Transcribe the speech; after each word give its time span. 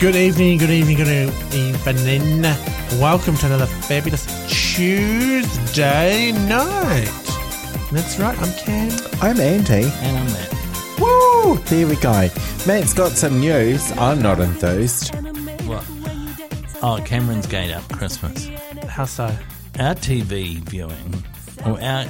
Good 0.00 0.16
evening, 0.16 0.56
good 0.56 0.70
evening, 0.70 0.96
good 0.96 1.08
evening. 1.54 2.42
Welcome 2.98 3.36
to 3.36 3.46
another 3.46 3.66
fabulous 3.66 4.24
Tuesday 4.48 6.32
night. 6.32 7.10
That's 7.92 8.18
right, 8.18 8.34
I'm 8.40 8.50
Cam. 8.54 8.90
I'm 9.20 9.36
Andi. 9.36 9.84
And 9.84 10.16
I'm 10.16 10.26
Matt. 10.32 10.98
Woo! 10.98 11.58
There 11.66 11.86
we 11.86 11.96
go. 11.96 12.30
Matt's 12.66 12.94
got 12.94 13.12
some 13.12 13.40
news. 13.40 13.92
I'm 13.98 14.22
not 14.22 14.40
enthused. 14.40 15.14
What? 15.66 15.84
Oh, 16.82 17.02
Cameron's 17.04 17.46
Gate 17.46 17.70
Up 17.70 17.86
Christmas. 17.92 18.48
How 18.88 19.04
so? 19.04 19.24
Our 19.78 19.94
TV 19.96 20.60
viewing, 20.60 21.24
or 21.66 21.78
our 21.78 22.06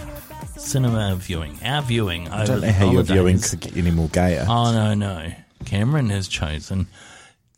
cinema 0.57 1.17
viewing, 1.17 1.59
our 1.65 1.83
viewing 1.83 2.29
over 2.29 2.37
I 2.37 2.45
don't 2.45 2.61
know 2.61 2.67
the 2.69 2.73
how 2.73 2.85
your 2.85 2.93
holidays. 3.03 3.11
viewing 3.11 3.41
could 3.41 3.61
get 3.61 3.77
any 3.77 3.91
more 3.91 4.09
gayer. 4.11 4.47
Oh, 4.49 4.73
no, 4.73 4.95
no. 4.95 5.33
Cameron 5.65 6.09
has 6.11 6.29
chosen 6.29 6.87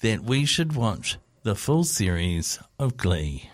that 0.03 0.23
we 0.23 0.45
should 0.45 0.75
watch 0.77 1.19
the 1.43 1.55
full 1.57 1.83
series 1.85 2.59
of 2.79 2.97
Glee. 2.97 3.51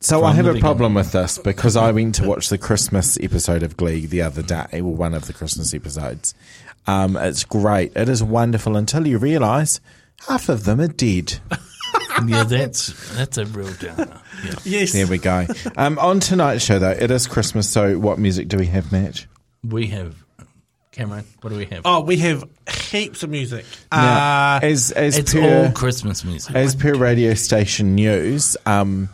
so 0.00 0.18
from 0.20 0.24
I 0.24 0.32
have 0.34 0.44
the 0.44 0.56
a 0.56 0.60
problem 0.60 0.94
with 0.94 1.12
this 1.12 1.38
because 1.38 1.76
I 1.76 1.90
went 1.92 2.16
to 2.16 2.26
watch 2.26 2.48
the 2.48 2.58
Christmas 2.58 3.18
episode 3.22 3.62
of 3.62 3.76
Glee 3.76 4.06
the 4.06 4.22
other 4.22 4.42
day, 4.42 4.66
or 4.74 4.94
one 4.94 5.14
of 5.14 5.26
the 5.26 5.32
Christmas 5.32 5.72
episodes. 5.72 6.34
Um, 6.86 7.16
it's 7.16 7.44
great. 7.44 7.92
It 7.96 8.08
is 8.10 8.22
wonderful 8.22 8.76
until 8.76 9.06
you 9.06 9.16
realise 9.18 9.80
half 10.28 10.48
of 10.50 10.64
them 10.64 10.80
are 10.80 10.88
dead. 10.88 11.38
Yeah, 12.26 12.44
that's 12.44 13.16
that's 13.16 13.38
a 13.38 13.44
real 13.46 13.72
downer. 13.74 14.20
Yeah. 14.44 14.54
Yes. 14.64 14.92
There 14.92 15.06
we 15.06 15.18
go. 15.18 15.46
Um, 15.76 15.98
on 15.98 16.20
tonight's 16.20 16.64
show, 16.64 16.78
though, 16.78 16.90
it 16.90 17.10
is 17.10 17.26
Christmas. 17.26 17.68
So, 17.68 17.98
what 17.98 18.18
music 18.18 18.46
do 18.48 18.56
we 18.56 18.66
have, 18.66 18.92
Matt? 18.92 19.26
We 19.64 19.88
have, 19.88 20.23
Cameron, 20.94 21.24
what 21.40 21.50
do 21.50 21.56
we 21.56 21.66
have? 21.66 21.82
Oh, 21.84 22.00
we 22.02 22.16
have 22.18 22.44
heaps 22.90 23.22
of 23.24 23.30
music. 23.30 23.64
Now, 23.90 24.56
Uh, 24.56 24.60
as 24.62 24.92
as 24.92 25.18
it's 25.18 25.32
per 25.34 25.66
all 25.66 25.72
Christmas 25.72 26.24
music. 26.24 26.54
as 26.54 26.74
per 26.76 26.94
radio 26.94 27.34
station 27.34 27.94
news, 27.96 28.56
um, 28.64 29.08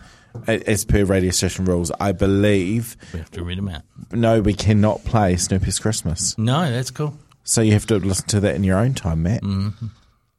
as 0.46 0.84
per 0.84 1.04
radio 1.04 1.30
station 1.30 1.64
rules, 1.64 1.90
I 1.98 2.12
believe 2.12 2.96
we 3.14 3.18
have 3.20 3.30
to 3.32 3.42
read 3.42 3.56
them 3.58 3.68
out. 3.70 3.82
no, 4.12 4.40
we 4.42 4.52
cannot 4.52 5.04
play 5.04 5.36
Snoopy's 5.36 5.78
Christmas. 5.78 6.36
No, 6.36 6.70
that's 6.70 6.90
cool. 6.90 7.16
So 7.44 7.62
you 7.62 7.72
have 7.72 7.86
to 7.86 7.96
listen 7.96 8.26
to 8.28 8.40
that 8.40 8.54
in 8.54 8.62
your 8.62 8.78
own 8.78 8.92
time, 8.94 9.22
Matt. 9.22 9.42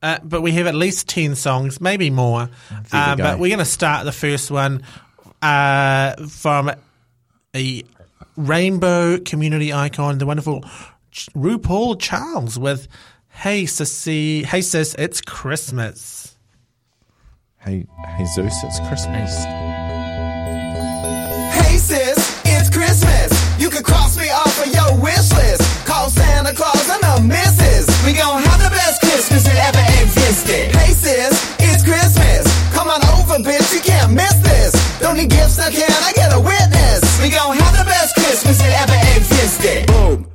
uh, 0.04 0.20
but 0.24 0.42
we 0.42 0.52
have 0.52 0.68
at 0.68 0.76
least 0.76 1.10
10 1.10 1.36
songs, 1.36 1.82
maybe 1.82 2.10
more. 2.12 2.50
Uh, 2.92 3.16
we 3.18 3.24
but 3.24 3.40
we're 3.40 3.50
going 3.50 3.58
to 3.60 3.66
start 3.66 4.06
the 4.06 4.12
first 4.12 4.52
one 4.52 4.84
uh, 5.42 6.16
from 6.28 6.72
a 7.56 7.84
rainbow 8.38 9.18
community 9.20 9.74
icon, 9.74 10.20
the 10.20 10.26
wonderful 10.28 10.64
Ch- 11.12 11.30
RuPaul 11.36 12.00
Charles 12.00 12.58
with 12.58 12.88
Hey 13.30 13.64
Sissy, 13.64 14.44
Hey 14.46 14.62
Sis, 14.62 14.96
It's 14.98 15.22
Christmas. 15.22 16.38
Hey, 17.60 17.86
hey 18.18 18.26
Zeus, 18.26 18.58
it's 18.64 18.80
Christmas. 18.88 19.30
Hey 21.54 21.78
sis, 21.78 22.18
it's 22.44 22.70
Christmas. 22.74 23.30
You 23.62 23.70
can 23.70 23.84
cross 23.84 24.18
me 24.18 24.30
off 24.32 24.66
of 24.66 24.74
your 24.74 24.98
wish 25.00 25.30
list. 25.38 25.62
Call 25.86 26.10
Santa 26.10 26.54
Claus 26.56 26.90
and 26.90 27.04
the 27.04 27.22
missus. 27.22 27.86
We 28.04 28.14
gon' 28.14 28.42
have 28.42 28.64
the 28.64 28.72
best 28.74 29.02
Christmas 29.02 29.44
that 29.44 29.58
ever 29.70 29.86
existed. 30.02 30.74
Hey 30.76 30.94
sis, 30.94 31.38
it's 31.60 31.84
Christmas. 31.86 32.50
Come 32.74 32.90
on 32.90 33.04
over, 33.14 33.38
bitch, 33.46 33.70
you 33.76 33.82
can't 33.82 34.12
miss 34.14 34.34
this. 34.42 34.74
Don't 35.00 35.18
need 35.18 35.30
gifts, 35.30 35.60
now 35.60 35.70
can 35.70 35.86
I 35.92 36.14
get 36.14 36.34
a 36.34 36.40
witness? 36.40 37.22
We 37.22 37.30
gon' 37.30 37.58
have 37.58 37.78
the 37.78 37.86
best 37.86 38.16
Christmas 38.16 38.58
that 38.58 38.74
ever 38.90 38.98
existed. 39.22 39.86
Boom, 39.86 40.26
bright, 40.26 40.31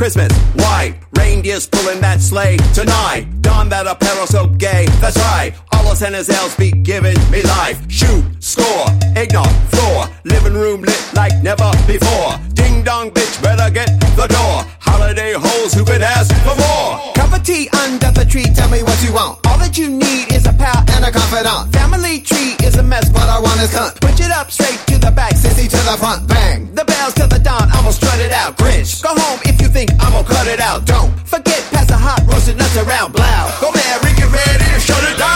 Christmas, 0.00 0.32
white. 0.54 0.98
Reindeers 1.18 1.66
pulling 1.66 2.00
that 2.00 2.22
sleigh 2.22 2.56
tonight. 2.72 3.26
Don 3.42 3.68
that 3.68 3.86
apparel 3.86 4.26
so 4.26 4.46
gay, 4.46 4.86
that's 4.98 5.18
right. 5.18 5.52
All 5.80 5.92
of 5.92 5.96
Santa's 5.96 6.28
elves 6.28 6.54
be 6.56 6.70
giving 6.70 7.16
me 7.30 7.42
life. 7.42 7.80
Shoot, 7.88 8.22
score, 8.38 8.86
eggnog, 9.16 9.48
floor. 9.72 10.04
Living 10.24 10.52
room 10.52 10.82
lit 10.82 11.02
like 11.14 11.32
never 11.42 11.72
before. 11.86 12.36
Ding 12.52 12.84
dong, 12.84 13.10
bitch, 13.10 13.42
better 13.42 13.72
get 13.72 13.88
the 14.14 14.28
door. 14.28 14.56
Holiday 14.78 15.32
hoes 15.32 15.72
who 15.72 15.82
could 15.82 16.02
ask 16.02 16.28
for 16.44 16.52
more. 16.52 17.14
Cup 17.14 17.32
of 17.32 17.42
tea 17.42 17.70
under 17.80 18.12
the 18.12 18.26
tree, 18.28 18.44
tell 18.54 18.68
me 18.68 18.82
what 18.82 19.00
you 19.02 19.14
want. 19.14 19.40
All 19.46 19.56
that 19.56 19.78
you 19.78 19.88
need 19.88 20.30
is 20.30 20.44
a 20.44 20.52
pal 20.52 20.84
and 20.92 21.04
a 21.06 21.10
confidant. 21.10 21.72
Family 21.72 22.20
tree 22.20 22.60
is 22.60 22.76
a 22.76 22.82
mess, 22.82 23.08
but 23.08 23.24
I 23.24 23.40
want 23.40 23.58
his 23.58 23.72
cunt. 23.72 23.98
Push 24.02 24.20
it 24.20 24.30
up 24.30 24.50
straight 24.50 24.84
to 24.92 24.98
the 24.98 25.10
back, 25.10 25.32
sissy 25.32 25.64
to 25.64 25.80
the 25.88 25.96
front, 25.96 26.28
bang. 26.28 26.68
The 26.74 26.84
bells 26.84 27.14
to 27.14 27.26
the 27.26 27.38
dawn, 27.38 27.72
I'ma 27.72 27.90
strut 27.90 28.20
it 28.20 28.32
out. 28.32 28.58
Grinch, 28.58 29.02
go 29.02 29.16
home 29.16 29.40
if 29.48 29.58
you 29.62 29.68
think 29.68 29.90
I'ma 29.98 30.24
cut 30.24 30.46
it 30.46 30.60
out. 30.60 30.84
Don't 30.84 31.10
forget, 31.26 31.64
pass 31.72 31.86
the 31.86 31.96
hot 31.96 32.20
roasted 32.28 32.58
nuts 32.58 32.76
around, 32.76 33.14
blow. 33.16 33.48
Go 33.64 33.72
Mary, 33.72 34.12
get 34.12 34.28
ready 34.28 34.69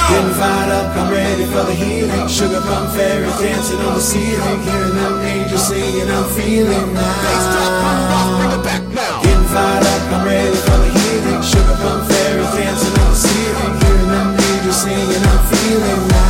Getting 0.09 0.35
fired 0.35 0.71
up, 0.71 0.97
I'm 0.97 1.11
ready 1.11 1.45
for 1.47 1.65
the 1.65 1.75
healing. 1.75 2.29
Sugar 2.29 2.61
plum 2.61 2.91
fairy 2.93 3.27
dancing 3.41 3.81
on 3.81 3.95
the 3.95 4.01
ceiling. 4.01 4.61
Hearing 4.63 4.97
them 4.97 5.21
angels 5.23 5.69
singing, 5.69 6.11
I'm 6.11 6.29
feeling 6.37 6.95
now. 6.95 8.39
Bring 8.39 8.53
it 8.59 8.65
back 8.65 8.83
now. 8.93 9.23
Getting 9.23 9.49
fired 9.49 9.87
up, 9.87 10.03
I'm 10.13 10.25
ready 10.27 10.57
for 10.67 10.79
the 10.83 10.91
healing. 10.93 11.43
Sugar 11.43 11.77
plum 11.81 12.01
fairies 12.09 12.51
dancing 12.53 12.95
on 13.01 13.11
the 13.11 13.17
ceiling. 13.17 13.73
Hearing 13.81 14.11
them 14.13 14.29
angels 14.37 14.83
singing, 14.83 15.25
I'm 15.25 15.41
feeling 15.51 16.09
now. 16.09 16.24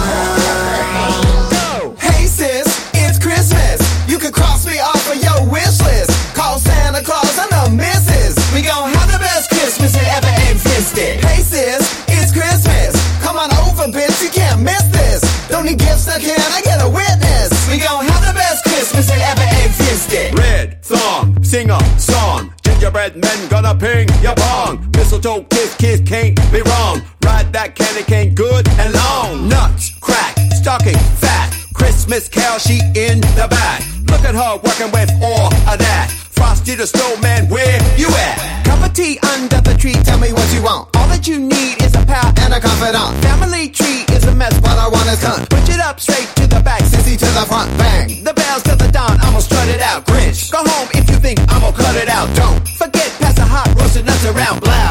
Sing 21.64 21.70
a 21.70 21.98
song. 21.98 22.52
Gingerbread 22.62 23.16
men 23.16 23.48
gonna 23.48 23.74
ping 23.74 24.08
your 24.22 24.34
pong. 24.34 24.90
Mistletoe 24.96 25.44
kiss, 25.44 25.74
kiss 25.76 26.00
can't 26.00 26.36
be 26.52 26.60
wrong. 26.62 27.02
Ride 27.24 27.52
that 27.52 27.74
candy 27.74 28.02
cane 28.02 28.34
good 28.34 28.68
and 28.78 28.92
long. 28.92 29.48
Nuts, 29.48 29.98
crack, 30.00 30.36
stocking, 30.52 30.98
fat. 31.20 31.54
Christmas 31.74 32.28
carol, 32.28 32.58
she 32.58 32.80
in 32.96 33.20
the 33.38 33.46
back. 33.50 33.82
Look 34.10 34.24
at 34.24 34.34
her 34.34 34.56
working 34.62 34.90
with 34.92 35.10
all 35.22 35.52
of 35.70 35.78
that. 35.78 36.10
Frosty 36.30 36.74
the 36.74 36.86
snowman, 36.86 37.48
where 37.48 37.78
you 37.96 38.08
at? 38.08 38.64
Cup 38.64 38.84
of 38.84 38.92
tea 38.92 39.18
under 39.34 39.60
the 39.60 39.74
tree, 39.74 39.94
tell 40.04 40.18
me 40.18 40.32
what 40.32 40.48
you 40.52 40.62
want. 40.62 40.94
All 40.96 41.08
that 41.08 41.26
you 41.26 41.38
need 41.38 41.82
is 41.82 41.94
a 41.94 42.04
pal 42.04 42.32
and 42.40 42.52
a 42.52 42.60
confidant. 42.60 43.16
Family 43.22 43.68
tree 43.68 44.04
is 44.14 44.24
a 44.24 44.34
mess, 44.34 44.58
but 44.60 44.76
I 44.76 44.88
want 44.88 45.08
his 45.08 45.20
cunt. 45.22 45.48
Push 45.48 45.68
it 45.74 45.80
up 45.80 46.00
straight 46.00 46.28
to 46.36 46.46
the 46.46 46.60
back, 46.60 46.82
sissy 46.82 47.16
to 47.16 47.28
the 47.38 47.44
front, 47.46 47.70
bang. 47.78 48.24
The 48.24 48.34
bells 48.34 48.62
think 51.34 51.52
I'ma 51.52 51.70
cut 51.72 51.96
it 51.96 52.08
out. 52.08 52.28
Don't 52.36 52.68
forget, 52.68 53.10
pass 53.20 53.34
the 53.34 53.44
hot 53.44 53.68
roasted 53.78 54.06
nuts 54.06 54.24
around, 54.26 54.60
blow. 54.60 54.83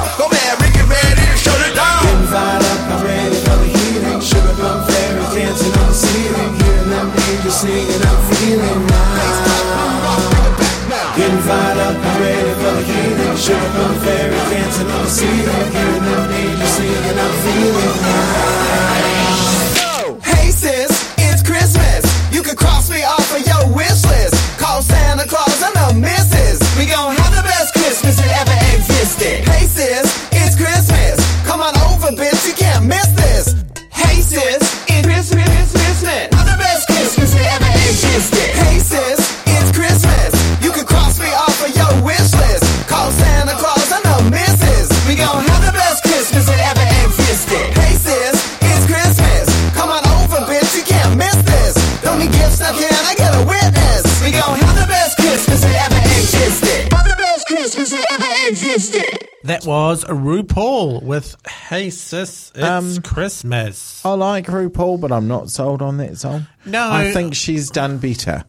Missed 58.74 58.96
it. 58.96 59.30
That 59.44 59.66
was 59.66 60.06
RuPaul 60.06 61.04
with 61.04 61.36
Hey 61.48 61.90
Sis, 61.90 62.52
It's 62.56 62.64
Um, 62.64 63.02
Christmas. 63.02 64.04
I 64.06 64.14
like 64.14 64.46
RuPaul, 64.48 65.00
but 65.02 65.12
I'm 65.12 65.28
not 65.28 65.50
sold 65.50 65.82
on 65.82 65.98
that 65.98 66.18
song. 66.18 66.48
No. 66.66 66.90
I 66.90 67.12
think 67.12 67.36
she's 67.36 67.70
done 67.70 67.98
better. 67.98 68.46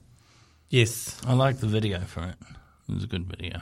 Yes. 0.71 1.17
I 1.27 1.33
like 1.35 1.59
the 1.59 1.67
video 1.67 2.01
for 2.01 2.23
it. 2.23 2.37
It 2.89 2.95
was 2.95 3.05
a 3.05 3.07
good 3.09 3.27
video. 3.27 3.61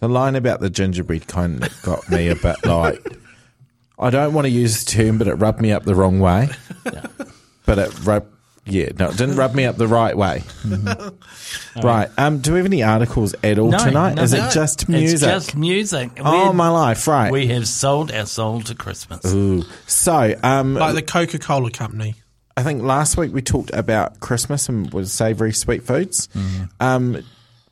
The 0.00 0.08
line 0.08 0.36
about 0.36 0.60
the 0.60 0.70
gingerbread 0.70 1.26
kind 1.26 1.62
of 1.64 1.82
got 1.82 2.08
me 2.10 2.28
a 2.28 2.34
bit 2.36 2.64
like. 2.64 3.04
I 3.98 4.08
don't 4.10 4.32
want 4.32 4.46
to 4.46 4.50
use 4.50 4.84
the 4.84 4.90
term, 4.90 5.18
but 5.18 5.28
it 5.28 5.34
rubbed 5.34 5.60
me 5.60 5.72
up 5.72 5.84
the 5.84 5.94
wrong 5.94 6.18
way. 6.20 6.48
But 7.66 7.78
it 7.78 8.04
rubbed. 8.06 8.34
Yeah, 8.70 8.90
no, 8.98 9.10
it 9.10 9.16
didn't 9.16 9.36
rub 9.36 9.54
me 9.54 9.64
up 9.64 9.76
the 9.76 9.88
right 9.88 10.16
way. 10.16 10.42
right. 11.82 12.08
Um, 12.18 12.38
do 12.38 12.52
we 12.52 12.58
have 12.58 12.66
any 12.66 12.82
articles 12.82 13.34
at 13.42 13.58
all 13.58 13.70
No, 13.70 13.78
tonight? 13.78 14.14
no, 14.14 14.22
Is 14.22 14.32
no. 14.32 14.46
it 14.46 14.52
just 14.52 14.88
music? 14.88 15.14
It's 15.14 15.22
just 15.22 15.56
music. 15.56 16.10
oh, 16.20 16.50
We- 16.50 16.56
my 16.56 16.68
life. 16.68 17.06
Right. 17.06 17.30
We 17.32 17.48
have 17.48 17.66
sold 17.68 18.12
our 18.12 18.26
soul 18.26 18.60
to 18.62 18.74
Christmas. 18.74 19.24
Ooh. 19.32 19.64
So, 19.86 20.34
um, 20.42 20.74
Like 20.74 20.94
the 20.94 21.02
Coca 21.02 21.38
Cola 21.38 21.70
Company. 21.70 22.14
I 22.56 22.62
think 22.62 22.82
last 22.82 23.16
week 23.16 23.32
we 23.32 23.42
talked 23.42 23.70
about 23.72 24.20
Christmas 24.20 24.68
and 24.68 24.92
was 24.92 25.12
savoury 25.12 25.52
sweet 25.52 25.82
foods. 25.82 26.28
Um, 26.78 27.22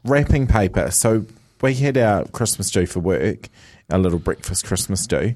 wrapping 0.05 0.47
paper. 0.47 0.91
So 0.91 1.27
we 1.61 1.75
had 1.75 1.99
our 1.99 2.25
Christmas 2.27 2.71
do 2.71 2.87
for 2.87 3.01
work, 3.01 3.49
our 3.91 3.99
little 3.99 4.19
breakfast 4.19 4.65
Christmas 4.65 5.06
do. 5.06 5.35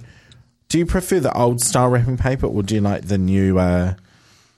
Do 0.68 0.78
you 0.78 0.86
prefer 0.86 1.20
the 1.20 1.36
old 1.36 1.60
style 1.60 1.88
wrapping 1.88 2.16
paper 2.16 2.46
or 2.46 2.62
do 2.62 2.76
you 2.76 2.80
like 2.80 3.08
the 3.08 3.18
new 3.18 3.58
uh, 3.58 3.94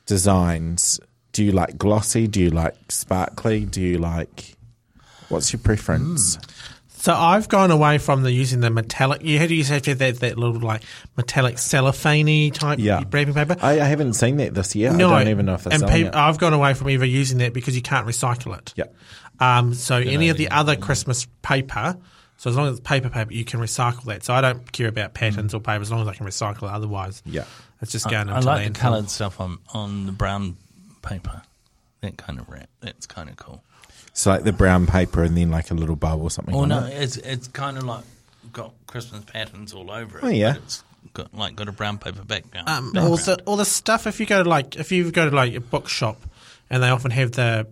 designs? 0.06 1.00
Do 1.32 1.44
you 1.44 1.52
like 1.52 1.76
glossy? 1.78 2.26
Do 2.26 2.40
you 2.40 2.50
like 2.50 2.74
sparkly? 2.88 3.64
Do 3.64 3.80
you 3.80 3.98
like. 3.98 4.54
What's 5.28 5.52
your 5.52 5.60
preference? 5.60 6.38
So 6.88 7.12
I've 7.12 7.48
gone 7.48 7.70
away 7.70 7.98
from 7.98 8.22
the 8.22 8.32
using 8.32 8.60
the 8.60 8.70
metallic. 8.70 9.22
You 9.22 9.38
had 9.38 9.50
to 9.50 9.54
use 9.54 9.68
that, 9.68 9.82
that 9.84 10.38
little 10.38 10.60
like 10.60 10.82
metallic 11.16 11.58
cellophane 11.58 12.50
type 12.52 12.78
Yeah. 12.78 13.02
wrapping 13.10 13.34
paper. 13.34 13.56
I, 13.60 13.80
I 13.80 13.84
haven't 13.84 14.14
seen 14.14 14.38
that 14.38 14.54
this 14.54 14.74
year. 14.74 14.90
I 14.92 14.96
don't 14.96 15.28
even 15.28 15.44
know 15.44 15.54
if 15.54 15.64
they're 15.64 15.74
and 15.74 15.80
selling 15.80 16.06
it. 16.06 16.14
I've 16.14 16.38
gone 16.38 16.54
away 16.54 16.72
from 16.72 16.88
either 16.88 17.04
using 17.04 17.38
that 17.38 17.52
because 17.52 17.76
you 17.76 17.82
can't 17.82 18.06
recycle 18.06 18.56
it. 18.56 18.72
Yeah. 18.76 18.84
Um, 19.40 19.74
so 19.74 19.96
any 19.96 20.28
of 20.30 20.38
the 20.38 20.48
other 20.50 20.76
Christmas 20.76 21.26
paper, 21.42 21.98
so 22.38 22.48
as 22.48 22.56
long 22.56 22.68
as 22.68 22.78
it's 22.78 22.88
paper 22.88 23.10
paper, 23.10 23.32
you 23.32 23.44
can 23.44 23.60
recycle 23.60 24.04
that. 24.04 24.24
So 24.24 24.32
I 24.32 24.40
don't 24.40 24.70
care 24.72 24.88
about 24.88 25.12
patterns 25.12 25.52
or 25.52 25.60
paper 25.60 25.82
as 25.82 25.90
long 25.90 26.00
as 26.00 26.08
I 26.08 26.14
can 26.14 26.24
recycle 26.26 26.62
it. 26.62 26.72
Otherwise, 26.72 27.22
Yeah. 27.26 27.44
It's 27.84 27.92
just 27.92 28.10
going 28.10 28.28
I 28.28 28.36
into 28.36 28.46
like 28.46 28.72
the 28.72 28.78
coloured 28.78 29.10
stuff 29.10 29.40
on, 29.40 29.58
on 29.72 30.06
the 30.06 30.12
brown 30.12 30.56
paper. 31.02 31.42
That 32.00 32.16
kind 32.16 32.38
of 32.38 32.48
wrap. 32.48 32.68
That's 32.80 33.06
kind 33.06 33.28
of 33.28 33.36
cool. 33.36 33.62
So 34.12 34.30
like 34.30 34.44
the 34.44 34.52
brown 34.52 34.86
paper 34.86 35.22
and 35.22 35.36
then 35.36 35.50
like 35.50 35.70
a 35.70 35.74
little 35.74 35.96
bow 35.96 36.18
or 36.18 36.30
something. 36.30 36.54
Oh 36.54 36.60
on 36.60 36.68
no, 36.68 36.84
it. 36.86 36.92
it's 37.02 37.16
it's 37.18 37.48
kind 37.48 37.76
of 37.76 37.84
like 37.84 38.04
got 38.52 38.72
Christmas 38.86 39.24
patterns 39.24 39.74
all 39.74 39.90
over 39.90 40.18
it. 40.18 40.24
Oh, 40.24 40.28
yeah. 40.28 40.54
but 40.54 40.62
It's 40.62 40.84
got 41.12 41.34
like 41.34 41.56
got 41.56 41.68
a 41.68 41.72
brown 41.72 41.98
paper 41.98 42.24
background. 42.24 42.68
Um, 42.68 42.92
background. 42.92 43.08
also, 43.08 43.36
all 43.44 43.56
the 43.56 43.64
stuff 43.64 44.06
if 44.06 44.20
you 44.20 44.26
go 44.26 44.42
to 44.42 44.48
like 44.48 44.76
if 44.76 44.92
you 44.92 45.10
go 45.10 45.28
to 45.28 45.34
like 45.34 45.54
a 45.54 45.60
bookshop, 45.60 46.20
and 46.70 46.82
they 46.82 46.88
often 46.88 47.10
have 47.10 47.32
the 47.32 47.66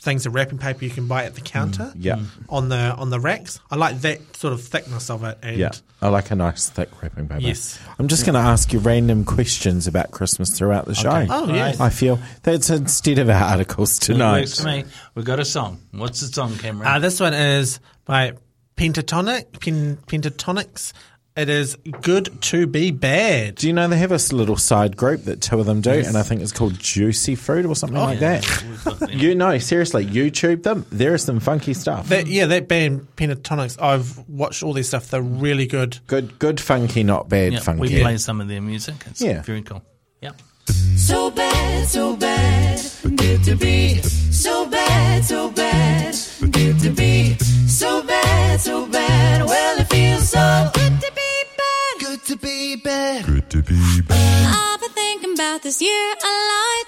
things 0.00 0.26
of 0.26 0.34
wrapping 0.34 0.58
paper 0.58 0.84
you 0.84 0.90
can 0.90 1.06
buy 1.08 1.24
at 1.24 1.34
the 1.34 1.40
counter. 1.40 1.90
Yeah. 1.96 2.20
On 2.50 2.68
the 2.68 2.76
on 2.94 3.08
the 3.10 3.18
racks, 3.18 3.58
I 3.70 3.76
like 3.76 4.00
that 4.02 4.36
sort 4.36 4.52
of 4.52 4.62
thickness 4.62 5.08
of 5.08 5.24
it. 5.24 5.38
And 5.42 5.56
Yeah, 5.56 5.70
I 6.02 6.08
like 6.08 6.30
a 6.30 6.34
nice 6.34 6.68
thick 6.68 6.90
wrapping 7.02 7.26
paper. 7.28 7.40
Yes. 7.40 7.78
I'm 7.98 8.08
just 8.08 8.26
going 8.26 8.34
to 8.34 8.40
ask 8.40 8.72
you 8.72 8.80
random 8.80 9.24
questions 9.24 9.86
about 9.86 10.10
Christmas 10.10 10.50
throughout 10.58 10.84
the 10.84 10.94
show. 10.94 11.26
Oh, 11.30 11.52
yes. 11.52 11.80
I 11.80 11.88
feel 11.88 12.18
that's 12.42 12.68
instead 12.68 13.18
of 13.18 13.30
our 13.30 13.42
articles 13.42 13.96
It 13.98 14.02
tonight. 14.02 14.40
works 14.40 14.60
for 14.60 14.66
me. 14.66 14.84
We've 15.14 15.24
got 15.24 15.40
a 15.40 15.44
song. 15.44 15.80
What's 15.92 16.20
the 16.20 16.26
song, 16.26 16.54
Cameron? 16.58 16.86
Uh, 16.86 16.98
this 16.98 17.18
one 17.20 17.32
is 17.32 17.80
by 18.04 18.34
Pentatonic, 18.76 19.60
Pen, 19.60 19.96
Pentatonix. 20.06 20.92
It 21.36 21.48
is 21.48 21.76
good 22.00 22.40
to 22.42 22.68
be 22.68 22.92
bad. 22.92 23.56
Do 23.56 23.66
you 23.66 23.72
know 23.72 23.88
they 23.88 23.96
have 23.96 24.12
a 24.12 24.20
little 24.32 24.56
side 24.56 24.96
group 24.96 25.24
that 25.24 25.40
two 25.40 25.58
of 25.58 25.66
them 25.66 25.80
do, 25.80 25.90
and 25.90 26.16
I 26.16 26.22
think 26.22 26.42
it's 26.42 26.52
called 26.52 26.78
Juicy 26.78 27.34
Fruit 27.34 27.66
or 27.66 27.74
something 27.74 27.98
oh, 27.98 28.04
like 28.04 28.20
yeah. 28.20 28.38
that. 28.38 28.64
We've 28.68 28.84
got 28.84 28.98
them. 29.00 29.10
You 29.10 29.34
know, 29.34 29.58
seriously, 29.58 30.06
YouTube 30.06 30.62
them. 30.62 30.86
There 30.92 31.12
is 31.12 31.24
some 31.24 31.40
funky 31.40 31.74
stuff. 31.74 32.08
That, 32.10 32.28
yeah, 32.28 32.46
that 32.46 32.68
band 32.68 33.08
Pentatonix. 33.16 33.82
I've 33.82 34.16
watched 34.28 34.62
all 34.62 34.72
their 34.74 34.84
stuff. 34.84 35.10
They're 35.10 35.22
really 35.22 35.66
good. 35.66 35.98
good, 36.06 36.38
good, 36.38 36.60
funky, 36.60 37.02
not 37.02 37.28
bad 37.28 37.54
Yeah, 37.54 37.58
funky. 37.58 37.80
we 37.80 38.00
play 38.00 38.16
some 38.18 38.40
of 38.40 38.46
their 38.46 38.62
music. 38.62 38.94
It's 39.06 39.20
Yeah. 39.20 39.42
very 39.42 39.62
cool. 39.62 39.82
Yeah. 40.22 40.30
So 40.96 41.32
bad, 41.32 41.88
so 41.88 42.14
bad, 42.14 42.80
good 43.16 43.42
to 43.42 43.56
be. 43.56 44.00
So 44.02 44.66
bad, 44.66 45.24
so 45.24 45.50
bad, 45.50 46.16
good 46.52 46.78
to 46.78 46.90
be. 46.90 47.34
So 47.66 48.04
bad, 48.04 48.60
so 48.60 48.86
bad. 48.86 49.44
Well, 49.46 49.80
it 49.80 49.88
feels 49.88 50.28
so 50.28 50.70
good 50.72 51.00
to 51.00 51.12
be 51.12 51.23
bad. 52.82 53.26
Good 53.26 53.50
to 53.50 53.62
be 53.62 54.00
back. 54.00 54.18
I've 54.18 54.80
been 54.80 54.90
thinking 54.90 55.34
about 55.34 55.62
this 55.62 55.82
year 55.82 55.90
a 55.90 56.32
lot. 56.50 56.86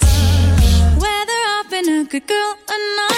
Whether 0.98 1.38
I've 1.54 1.70
been 1.70 1.88
a 1.88 2.04
good 2.04 2.26
girl 2.26 2.54
or 2.68 2.96
not. 2.96 3.15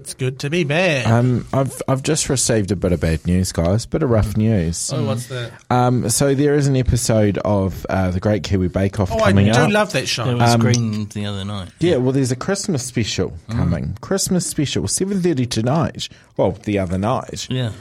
"It's 0.00 0.14
Good 0.14 0.38
to 0.40 0.50
Be 0.50 0.64
Bad." 0.64 1.06
Um, 1.06 1.46
I've 1.52 1.80
I've 1.88 2.02
just 2.02 2.28
received 2.28 2.70
a 2.70 2.76
bit 2.76 2.92
of 2.92 3.00
bad 3.00 3.26
news, 3.26 3.52
guys. 3.52 3.86
Bit 3.86 4.02
of 4.02 4.10
rough 4.10 4.36
news. 4.36 4.90
oh, 4.92 5.04
what's 5.04 5.26
that? 5.26 5.52
Um, 5.70 6.08
so 6.10 6.34
there 6.34 6.54
is 6.54 6.66
an 6.66 6.76
episode 6.76 7.38
of 7.38 7.84
uh, 7.88 8.10
the 8.10 8.20
Great 8.20 8.42
Kiwi 8.42 8.68
Bake 8.68 8.98
Off 9.00 9.12
Oh, 9.12 9.18
I 9.18 9.30
coming 9.30 9.46
do 9.46 9.52
up. 9.52 9.70
love 9.70 9.92
that 9.92 10.08
show. 10.08 10.28
It 10.28 10.34
was 10.34 10.54
Um, 10.54 10.60
screened 10.60 11.10
the 11.10 11.26
other 11.26 11.44
night. 11.44 11.70
Yeah, 11.80 11.96
well, 11.96 12.12
there's 12.12 12.32
a 12.32 12.36
Christmas 12.36 12.84
special 12.84 13.36
coming. 13.50 13.96
Christmas 14.00 14.46
special, 14.46 14.88
seven 14.88 15.20
thirty 15.22 15.46
tonight. 15.46 16.08
Well, 16.36 16.52
the 16.52 16.78
other 16.78 16.98
night. 16.98 17.46
Yeah. 17.50 17.72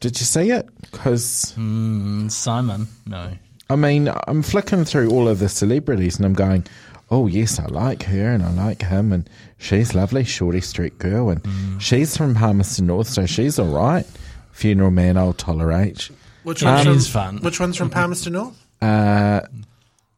Did 0.00 0.20
you 0.20 0.26
see 0.26 0.50
it? 0.50 0.68
Because 0.92 1.54
Mm, 1.56 2.30
Simon, 2.30 2.88
no. 3.06 3.30
I 3.68 3.76
mean, 3.76 4.10
I'm 4.28 4.42
flicking 4.42 4.84
through 4.84 5.10
all 5.10 5.26
of 5.26 5.38
the 5.40 5.48
celebrities, 5.48 6.16
and 6.16 6.24
I'm 6.26 6.34
going, 6.34 6.64
"Oh 7.10 7.26
yes, 7.26 7.58
I 7.58 7.66
like 7.66 8.02
her, 8.04 8.32
and 8.32 8.42
I 8.42 8.52
like 8.52 8.82
him, 8.82 9.12
and 9.12 9.28
she's 9.58 9.94
lovely, 9.94 10.24
Shorty 10.24 10.60
Street 10.60 10.98
girl, 10.98 11.30
and 11.30 11.42
she's 11.82 12.16
from 12.16 12.34
Palmerston 12.34 12.86
North, 12.86 13.08
so 13.08 13.26
she's 13.26 13.58
all 13.58 13.68
right." 13.68 14.06
Funeral 14.52 14.90
Man, 14.90 15.16
I'll 15.18 15.34
tolerate. 15.34 16.10
Which 16.42 16.62
Yeah, 16.62 16.76
one's 16.76 16.86
it 16.86 16.88
from, 16.88 16.96
is 16.96 17.08
fun. 17.08 17.36
Which 17.42 17.60
one's 17.60 17.76
from 17.76 17.90
Palmerston 17.90 18.32
North? 18.32 18.66
Uh, 18.80 19.40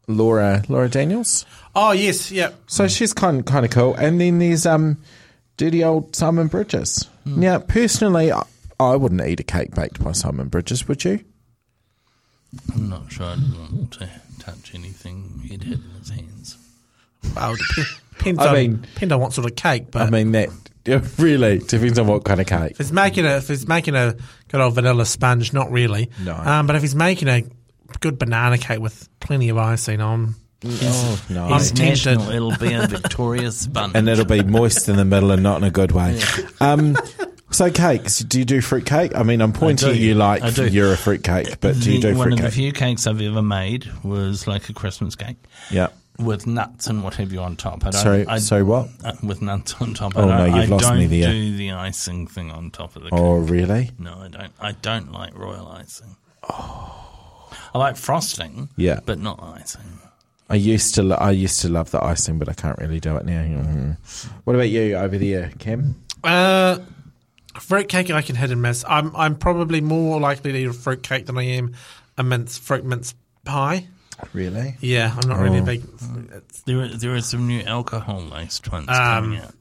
Laura 0.07 0.63
Laura 0.69 0.89
Daniels. 0.89 1.45
Oh 1.75 1.93
yes, 1.93 2.31
yeah. 2.31 2.51
So 2.67 2.87
she's 2.89 3.13
kind 3.13 3.45
kind 3.45 3.65
of 3.65 3.71
cool. 3.73 3.95
And 3.97 4.21
then 4.21 4.39
there's 4.39 4.65
um, 4.67 4.99
dirty 5.57 5.83
old 5.85 6.15
Simon 6.15 6.47
Bridges. 6.47 7.09
Now, 7.25 7.59
personally, 7.59 8.33
I, 8.33 8.45
I 8.81 8.97
wouldn't 8.97 9.21
eat 9.21 9.41
a 9.41 9.43
cake 9.45 9.75
baked 9.75 10.03
by 10.03 10.13
Simon 10.13 10.49
Bridges. 10.49 10.87
Would 10.89 11.05
you? 11.05 11.25
I'm 12.75 12.89
not 12.89 13.13
sure 13.13 13.27
I'd 13.27 13.39
want 13.59 13.93
to 13.95 14.09
touch 14.39 14.75
anything 14.75 15.43
he'd 15.47 15.65
had 15.65 15.75
in 15.81 15.91
his 15.99 16.09
hands. 16.11 16.57
Well, 17.35 17.57
depends 18.19 18.41
I 18.41 18.49
on 18.49 18.55
mean- 18.55 18.81
depends 18.95 19.13
on 19.13 19.21
what 19.21 19.33
sort 19.33 19.51
of 19.51 19.57
cake. 19.57 19.91
But 19.91 20.03
I 20.03 20.11
mean, 20.11 20.33
that 20.33 20.49
really 21.19 21.59
depends 21.59 21.99
on 21.99 22.07
what 22.07 22.25
kind 22.25 22.41
of 22.41 22.47
cake. 22.47 22.73
if 22.73 22.79
he's 22.79 22.93
making 22.93 23.27
a 23.27 23.37
if 23.39 23.49
he's 23.49 23.69
making 23.69 23.95
a 23.95 24.15
good 24.49 24.61
old 24.61 24.75
vanilla 24.75 25.05
sponge, 25.07 25.53
not 25.53 25.71
really. 25.71 26.11
No. 26.25 26.35
Um, 26.35 26.67
but 26.67 26.77
if 26.77 26.83
he's 26.83 26.95
making 26.95 27.29
a 27.29 27.43
good 28.01 28.19
banana 28.19 28.59
cake 28.59 28.81
with 28.81 29.09
plenty 29.21 29.49
of 29.49 29.59
icing 29.59 30.01
on, 30.01 30.35
Oh 30.65 31.23
no! 31.31 31.45
I'm 31.47 31.59
His 31.61 31.71
tempted. 31.71 32.17
national, 32.19 32.31
it'll 32.31 32.57
be 32.57 32.73
a 32.75 32.87
Victoria 32.89 33.53
sponge. 33.53 33.93
and 33.95 34.09
it'll 34.09 34.25
be 34.25 34.43
moist 34.43 34.89
in 34.89 34.97
the 34.97 35.05
middle 35.05 35.31
and 35.31 35.41
not 35.43 35.59
in 35.59 35.65
a 35.65 35.71
good 35.71 35.93
way. 35.93 36.21
Um, 36.61 36.97
so 37.51 37.71
cakes, 37.71 38.19
do 38.19 38.41
you 38.41 38.45
do 38.45 38.61
fruit 38.61 38.85
cake? 38.85 39.13
I 39.15 39.23
mean, 39.23 39.41
I'm 39.41 39.53
pointing 39.53 39.91
at 39.91 39.97
you 39.97 40.15
like 40.15 40.43
you're 40.57 40.93
a 40.93 40.97
fruit 40.97 41.23
cake, 41.23 41.61
but 41.61 41.79
do 41.79 41.93
you 41.93 42.01
do 42.01 42.09
fruit 42.09 42.11
cake? 42.15 42.19
One 42.19 42.33
of 42.33 42.41
the 42.41 42.51
few 42.51 42.73
cakes 42.73 43.07
I've 43.07 43.21
ever 43.23 43.41
made 43.41 43.89
was 44.03 44.49
like 44.49 44.69
a 44.69 44.73
Christmas 44.73 45.15
cake 45.15 45.37
Yeah. 45.71 45.89
With 46.19 46.47
nuts 46.47 46.87
and 46.89 47.05
what 47.05 47.15
have 47.15 47.33
you 47.33 47.41
on 47.41 47.55
top. 47.57 47.85
I 47.87 47.91
don't, 47.91 48.03
Sorry, 48.03 48.27
I, 48.27 48.39
sorry, 48.39 48.63
what? 48.65 48.89
uh, 49.05 49.13
with 49.23 49.41
nuts 49.41 49.75
on 49.81 49.95
top. 49.95 50.13
Oh, 50.17 50.29
I 50.29 50.39
no, 50.39 50.45
you've 50.47 50.55
I 50.55 50.65
lost 50.75 50.85
don't 50.85 50.99
me 50.99 51.07
there. 51.07 51.31
do 51.33 51.57
the 51.57 51.73
icing 51.73 52.27
thing 52.27 52.51
on 52.51 52.71
top 52.71 52.97
of 52.97 53.03
the 53.05 53.11
cake. 53.11 53.19
Oh, 53.19 53.37
really? 53.39 53.91
No, 53.99 54.19
I 54.23 54.29
don't. 54.29 54.53
I 54.61 54.73
don't 54.73 55.13
like 55.13 55.37
royal 55.39 55.69
icing. 55.69 56.17
Oh. 56.49 57.51
I 57.75 57.79
like 57.79 57.97
frosting. 57.97 58.69
Yeah. 58.77 59.01
but 59.05 59.19
not 59.19 59.43
icing. 59.43 60.01
I 60.51 60.55
used 60.55 60.95
to, 60.95 61.03
lo- 61.03 61.17
I 61.21 61.31
used 61.33 61.61
to 61.61 61.69
love 61.69 61.91
the 61.91 62.03
icing, 62.03 62.39
but 62.39 62.49
I 62.49 62.55
can't 62.55 62.79
really 62.79 63.01
do 63.01 63.17
it 63.17 63.27
now. 63.27 63.43
Mhm. 63.43 63.97
What 64.45 64.57
about 64.57 64.71
you 64.71 64.97
over 64.97 65.19
there, 65.19 65.53
Kim? 65.59 66.03
uh, 66.25 66.79
fruit 67.61 67.89
cake 67.89 68.11
I 68.11 68.23
can 68.23 68.35
hit 68.35 68.51
and 68.51 68.63
miss. 68.63 68.85
I'm 68.89 69.15
I'm 69.15 69.37
probably 69.37 69.81
more 69.83 70.19
likely 70.19 70.53
to 70.53 70.59
eat 70.59 70.67
a 70.67 70.73
fruit 70.73 71.03
cake 71.03 71.27
than 71.27 71.37
I 71.39 71.43
am 71.45 71.75
a 72.17 72.23
mince 72.25 72.57
fruit 72.59 72.85
mince 72.85 73.15
pie. 73.45 73.89
Really? 74.33 74.77
Yeah, 74.81 75.15
I'm 75.17 75.29
not 75.29 75.39
really 75.41 75.59
a 75.59 75.63
Oh. 75.63 75.65
big. 75.65 75.83
There, 76.67 76.81
are, 76.83 76.89
there 76.89 77.15
are 77.15 77.21
some 77.21 77.47
new 77.47 77.63
alcohol 77.63 78.21
laced 78.23 78.71
ones 78.71 78.89
Um, 78.89 78.95
coming 78.97 79.39
out. 79.41 79.55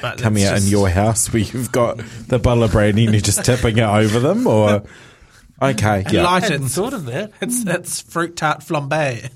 but 0.00 0.18
Coming 0.18 0.42
it's 0.42 0.50
out 0.50 0.56
in 0.56 0.60
just- 0.62 0.70
your 0.72 0.88
house 0.88 1.32
where 1.32 1.42
you've 1.42 1.70
got 1.72 2.00
the 2.28 2.38
bottle 2.38 2.62
of 2.64 2.72
brandy 2.72 3.04
and 3.04 3.12
you're 3.14 3.20
just 3.20 3.44
tipping 3.44 3.76
it 3.78 3.82
over 3.82 4.18
them, 4.20 4.46
or 4.46 4.82
okay, 5.60 6.04
yeah. 6.10 6.22
light 6.22 6.44
hadn't 6.44 6.64
it. 6.66 6.68
thought 6.70 6.94
of 6.94 7.04
that. 7.06 7.32
It's 7.40 7.64
it's 7.66 8.00
fruit 8.00 8.36
tart 8.36 8.60
flambe. 8.60 9.28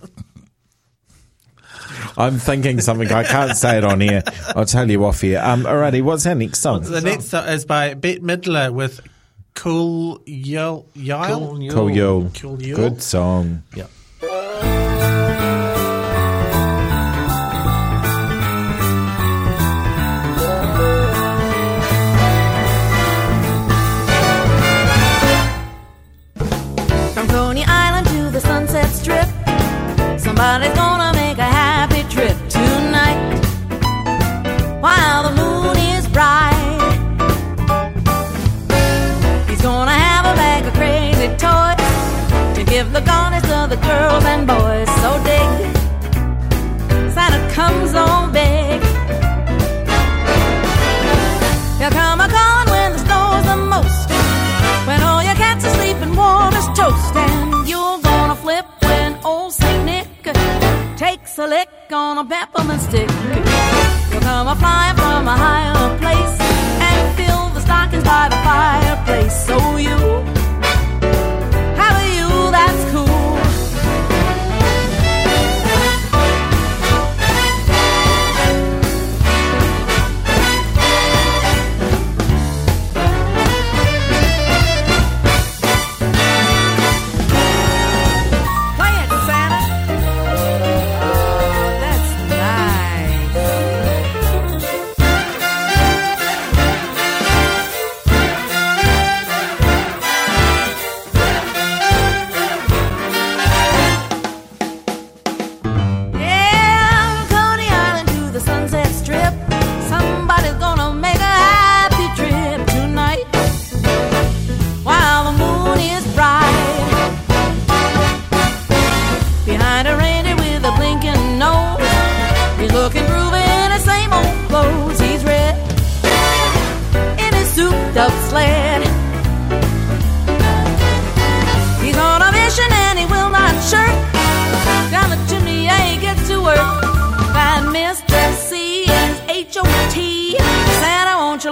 I'm 2.16 2.38
thinking 2.38 2.80
something. 2.80 3.10
I 3.12 3.24
can't 3.24 3.56
say 3.56 3.78
it 3.78 3.84
on 3.84 4.00
here. 4.00 4.22
I'll 4.56 4.64
tell 4.64 4.90
you 4.90 5.04
off 5.04 5.20
here. 5.20 5.40
Um, 5.42 5.64
alrighty, 5.64 6.02
what's 6.02 6.26
our 6.26 6.34
next 6.34 6.60
song? 6.60 6.82
The 6.82 7.00
next 7.00 7.26
song 7.26 7.46
is 7.48 7.64
by 7.64 7.94
Bette 7.94 8.20
Midler 8.20 8.72
with 8.72 9.00
Cool 9.54 10.20
Yule. 10.26 10.86
Yule? 10.94 11.24
Cool 11.26 11.60
Yule. 11.62 11.72
Cool 11.74 11.90
Yule. 11.92 12.30
Cool 12.32 12.56
Good 12.90 13.02
song. 13.02 13.62
Yep. 13.74 13.90
Strip, 28.98 29.28
somebody's 30.18 30.74
gonna 30.74 31.12
make 31.14 31.38
a 31.38 31.50
happy 31.62 32.02
trip 32.12 32.36
tonight 32.48 33.40
while 34.80 35.22
the 35.22 35.34
moon 35.40 35.76
is 35.94 36.08
bright. 36.08 36.90
He's 39.48 39.62
gonna 39.62 39.92
have 39.92 40.24
a 40.26 40.34
bag 40.34 40.66
of 40.66 40.74
crazy 40.74 41.28
toys 41.36 42.56
to 42.56 42.64
give 42.64 42.92
the 42.92 43.00
garnets 43.00 43.46
to 43.46 43.66
the 43.70 43.80
girls 43.86 44.24
and 44.24 44.46
boys. 44.48 44.88
So 45.00 45.10
dig, 45.22 45.76
Santa 47.14 47.54
comes 47.54 47.94
on 47.94 48.32
big. 48.32 48.87
A 61.38 61.46
lick 61.46 61.68
on 61.92 62.18
a 62.18 62.24
peppermint 62.24 62.80
stick. 62.80 63.08
You'll 64.10 64.20
come 64.20 64.48
a 64.48 64.56
flying 64.56 64.96
from 64.96 65.28
a 65.28 65.36
higher 65.36 65.98
place 65.98 66.40
and 66.40 67.16
fill 67.16 67.48
the 67.50 67.60
stockings 67.60 68.02
by 68.02 68.28
the 68.28 68.36
fireplace. 68.36 69.46
So 69.46 69.76
you 69.76 70.37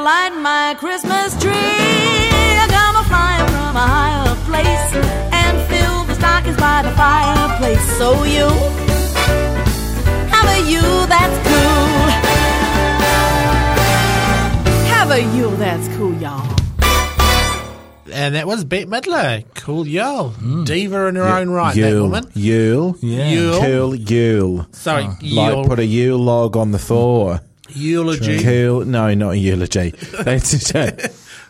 light 0.06 0.30
my 0.40 0.76
Christmas 0.78 1.34
tree? 1.42 1.50
I 1.52 2.66
come 2.70 2.94
a 2.94 3.04
flying 3.10 3.48
from 3.48 3.74
a 3.74 3.86
higher 3.96 4.34
place 4.46 5.04
and 5.32 5.54
fill 5.68 6.04
the 6.04 6.14
stockings 6.14 6.56
by 6.58 6.82
the 6.82 6.90
fireplace. 6.90 7.82
So 7.98 8.22
you 8.22 8.46
have 10.34 10.46
a 10.56 10.70
you 10.70 10.82
that's 11.10 11.38
cool. 11.48 11.96
Have 14.94 15.10
a 15.10 15.20
you 15.36 15.56
that's 15.56 15.88
cool, 15.96 16.14
y'all. 16.22 16.52
And 18.12 18.36
that 18.36 18.46
was 18.46 18.64
Bette 18.64 18.86
Midler. 18.86 19.44
Cool 19.54 19.88
Yule. 19.88 20.30
Mm. 20.38 20.64
Diva 20.64 21.06
in 21.06 21.16
her 21.16 21.24
own 21.24 21.50
right, 21.50 21.74
that 21.74 21.90
Yule. 21.90 22.02
woman. 22.04 22.30
Yule. 22.34 22.96
Yeah. 23.00 23.28
Yule. 23.28 23.60
Cool 23.60 23.94
Yule. 23.96 24.66
Sorry, 24.70 25.02
Like 25.04 25.16
Yule. 25.20 25.64
put 25.66 25.80
a 25.80 25.84
Yule 25.84 26.18
log 26.20 26.56
on 26.56 26.70
the 26.70 26.78
Thor. 26.78 27.40
Eulogy. 27.70 28.42
Cool. 28.42 28.84
No, 28.84 29.12
not 29.14 29.30
a 29.30 29.38
eulogy. 29.38 29.92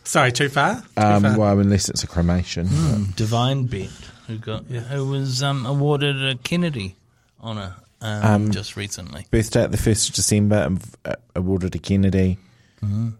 Sorry, 0.04 0.30
too 0.32 0.48
far? 0.48 0.76
Too 0.76 0.86
Um, 0.96 1.22
far. 1.22 1.38
well, 1.38 1.58
unless 1.60 1.88
it's 1.88 2.04
a 2.04 2.06
cremation. 2.06 2.68
Divine 3.16 3.66
Bette, 3.66 3.90
who 4.28 4.38
got 4.38 4.64
who 4.66 5.06
was 5.08 5.42
um, 5.42 5.66
awarded 5.66 6.22
a 6.24 6.36
Kennedy 6.36 6.96
honour 7.42 7.74
um, 8.00 8.50
just 8.50 8.76
recently 8.76 9.26
Birthday 9.30 9.62
at 9.64 9.72
the 9.72 9.78
1st 9.78 10.10
of 10.10 10.14
December, 10.14 10.56
and 10.56 10.82
uh, 11.04 11.14
awarded 11.34 11.74
a 11.74 11.78
Kennedy. 11.78 12.38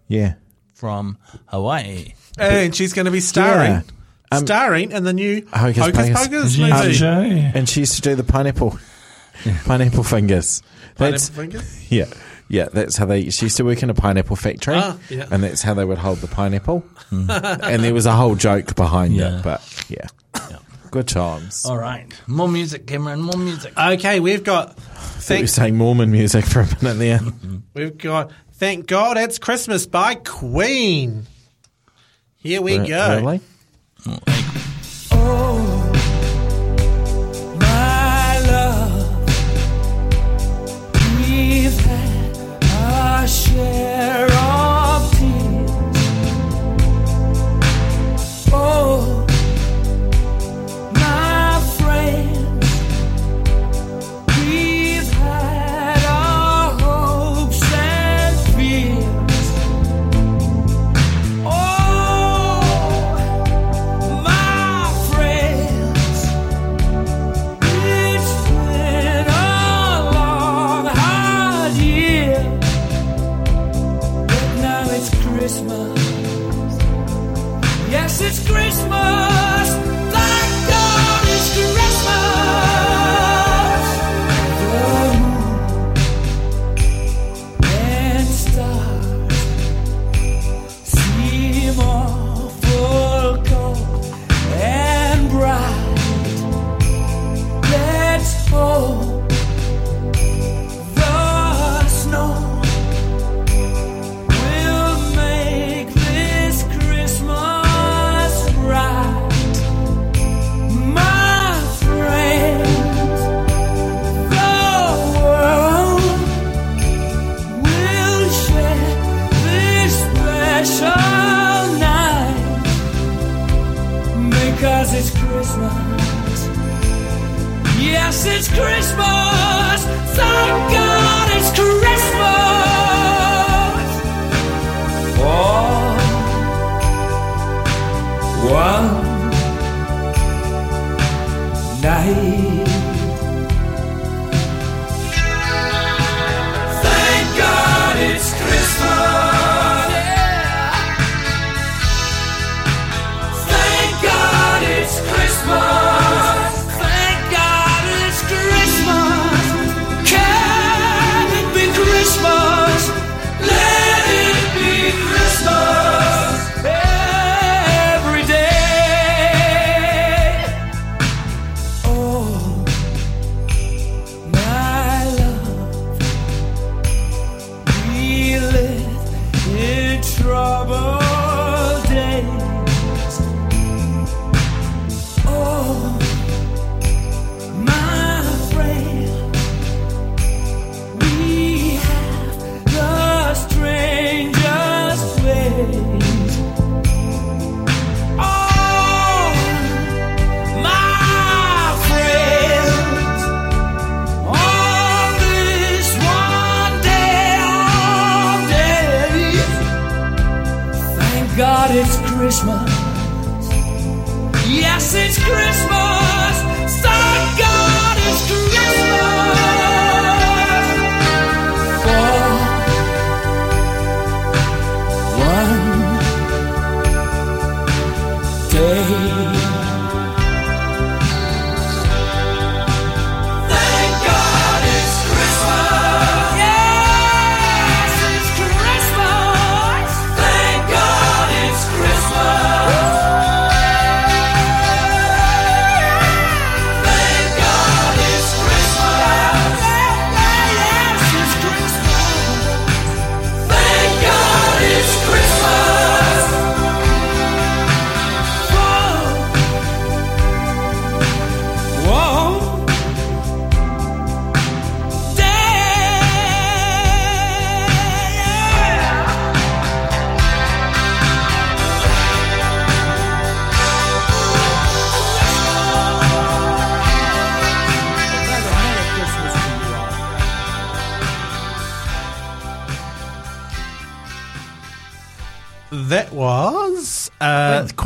Yeah. 0.07 0.35
from 0.75 1.19
Hawaii. 1.47 2.15
And 2.39 2.75
she's 2.77 2.93
going 2.93 3.07
to 3.07 3.11
be 3.11 3.21
starring. 3.21 3.73
Yeah. 3.73 3.83
Um, 4.31 4.47
starring 4.47 4.93
in 4.93 5.03
the 5.05 5.13
new 5.13 5.45
Hocus 5.53 5.79
Hocus 5.87 5.97
Pocus. 6.11 6.57
Pocus, 6.57 7.03
Um, 7.03 7.23
movie. 7.29 7.41
And 7.55 7.69
she 7.69 7.81
used 7.81 7.95
to 7.97 8.01
do 8.03 8.15
the 8.15 8.23
pineapple, 8.25 8.79
pineapple 9.65 10.05
fingers. 10.05 10.63
That's 10.97 11.31
Pineapple 11.31 11.61
fingers? 11.61 11.91
yeah. 11.93 12.05
Yeah, 12.49 12.69
that's 12.73 12.97
how 12.97 13.07
they. 13.07 13.31
She 13.31 13.47
used 13.47 13.57
to 13.57 13.65
work 13.65 13.83
in 13.83 13.91
a 13.91 13.95
pineapple 13.95 14.37
factory, 14.37 14.77
Ah, 14.77 14.97
yeah. 15.11 15.27
and 15.31 15.43
that's 15.43 15.63
how 15.63 15.75
they 15.75 15.85
would 15.85 15.99
hold 15.99 16.19
the 16.19 16.29
pineapple. 16.29 16.85
and 17.11 17.83
there 17.83 17.93
was 17.95 18.07
a 18.07 18.13
whole 18.13 18.35
joke 18.37 18.75
behind 18.77 19.15
Yeah. 19.15 19.39
it, 19.39 19.43
but 19.43 19.85
yeah, 19.89 20.07
good 20.93 21.09
times. 21.09 21.65
All 21.67 21.77
right. 21.77 22.07
More 22.29 22.49
music, 22.49 22.87
Cameron. 22.87 23.21
More 23.23 23.37
music. 23.39 23.77
Okay, 23.77 24.21
we've 24.21 24.45
got. 24.45 24.71
I 24.71 24.73
thought 24.73 25.35
you 25.35 25.41
were 25.43 25.47
Thank, 25.47 25.49
saying 25.49 25.77
Mormon 25.77 26.11
music 26.13 26.45
for 26.45 26.61
a 26.61 26.67
minute 26.83 26.99
there. 26.99 27.21
we've 27.75 27.99
got. 27.99 28.31
Thank 28.53 28.87
God 28.87 29.17
it's 29.19 29.39
Christmas 29.39 29.87
by 29.87 30.15
Queen. 30.15 31.27
Here 32.37 32.63
we 32.63 32.79
Re- 32.79 32.87
go. 32.89 33.17
Really? 33.17 33.41
Share 44.07 44.36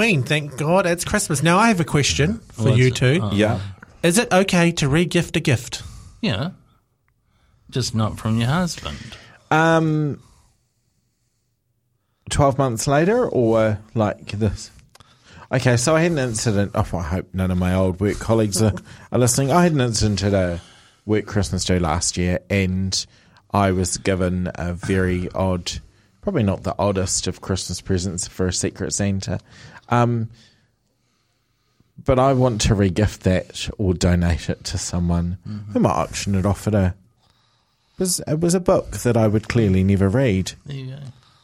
Queen. 0.01 0.23
Thank 0.23 0.57
God 0.57 0.87
it's 0.87 1.05
Christmas. 1.05 1.43
Now 1.43 1.59
I 1.59 1.69
have 1.69 1.79
a 1.79 1.85
question 1.85 2.39
for 2.53 2.71
What's 2.71 2.79
you 2.79 2.87
it? 2.87 2.97
two. 2.97 3.21
Oh. 3.23 3.33
Yeah. 3.35 3.61
Is 4.03 4.17
it 4.17 4.33
okay 4.33 4.73
to 4.73 4.89
re-gift 4.89 5.37
a 5.37 5.41
gift? 5.41 5.83
Yeah. 6.23 6.53
Just 7.69 7.95
not 7.95 8.19
from 8.19 8.39
your 8.39 8.49
husband. 8.49 8.97
Um, 9.51 10.23
twelve 12.31 12.57
months 12.57 12.87
later, 12.87 13.29
or 13.29 13.79
like 13.95 14.29
this. 14.31 14.71
Okay, 15.53 15.77
so 15.77 15.95
I 15.95 16.01
had 16.01 16.13
an 16.13 16.19
incident. 16.19 16.71
Oh, 16.75 16.97
I 16.97 17.03
hope 17.03 17.35
none 17.35 17.51
of 17.51 17.59
my 17.59 17.75
old 17.75 18.01
work 18.01 18.19
colleagues 18.19 18.63
are, 18.63 18.73
are 19.13 19.19
listening. 19.19 19.53
I 19.53 19.65
had 19.65 19.73
an 19.73 19.83
incident 19.83 20.25
at 20.25 20.33
a 20.33 20.63
work 21.05 21.27
Christmas 21.27 21.67
do 21.67 21.79
last 21.79 22.17
year, 22.17 22.39
and 22.49 23.05
I 23.53 23.73
was 23.73 23.99
given 23.99 24.51
a 24.55 24.73
very 24.73 25.31
odd, 25.33 25.71
probably 26.23 26.43
not 26.43 26.63
the 26.63 26.75
oddest 26.79 27.27
of 27.27 27.43
Christmas 27.43 27.83
presents 27.83 28.27
for 28.27 28.47
a 28.47 28.53
Secret 28.53 28.95
Santa. 28.95 29.41
Um, 29.91 30.29
but 32.03 32.19
I 32.19 32.33
want 32.33 32.61
to 32.63 32.75
regift 32.75 33.21
that 33.21 33.69
or 33.79 33.93
donate 33.95 34.49
it 34.49 34.65
to 34.65 34.79
someone 34.79 35.39
who 35.73 35.81
might 35.81 35.91
auction 35.91 36.35
it 36.35 36.47
off 36.47 36.67
at 36.67 36.75
a. 36.75 36.95
It 37.95 38.01
was, 38.01 38.21
it 38.27 38.41
was 38.41 38.55
a 38.55 38.61
book 38.61 38.93
that 38.99 39.17
I 39.17 39.27
would 39.29 39.49
clearly 39.49 39.85
never 39.85 40.09
read. 40.09 40.53
There 40.65 40.77
you 40.77 40.87
go. 40.93 40.99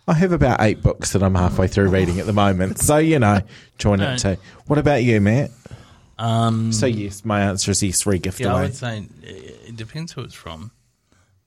I 0.09 0.15
have 0.15 0.33
about 0.33 0.61
eight 0.63 0.83
books 0.83 1.13
that 1.13 1.23
I'm 1.23 1.35
halfway 1.35 1.67
through 1.69 1.89
reading 1.91 2.19
at 2.21 2.27
the 2.27 2.33
moment. 2.33 2.79
So, 2.79 2.97
you 2.97 3.19
know, 3.19 3.41
join 3.77 4.01
it 4.01 4.07
Right. 4.07 4.19
too. 4.19 4.37
What 4.67 4.79
about 4.79 5.03
you, 5.03 5.21
Matt? 5.21 5.51
Um, 6.19 6.73
So, 6.73 6.87
yes, 6.87 7.25
my 7.25 7.43
answer 7.43 7.73
is 7.73 7.83
yes, 7.83 8.05
regift 8.05 8.39
yeah, 8.39 8.55
I 8.55 8.63
would 8.63 8.75
say 8.75 9.07
it 9.23 9.61
it 9.69 9.77
depends 9.77 10.13
who 10.13 10.23
it's 10.23 10.33
from, 10.33 10.71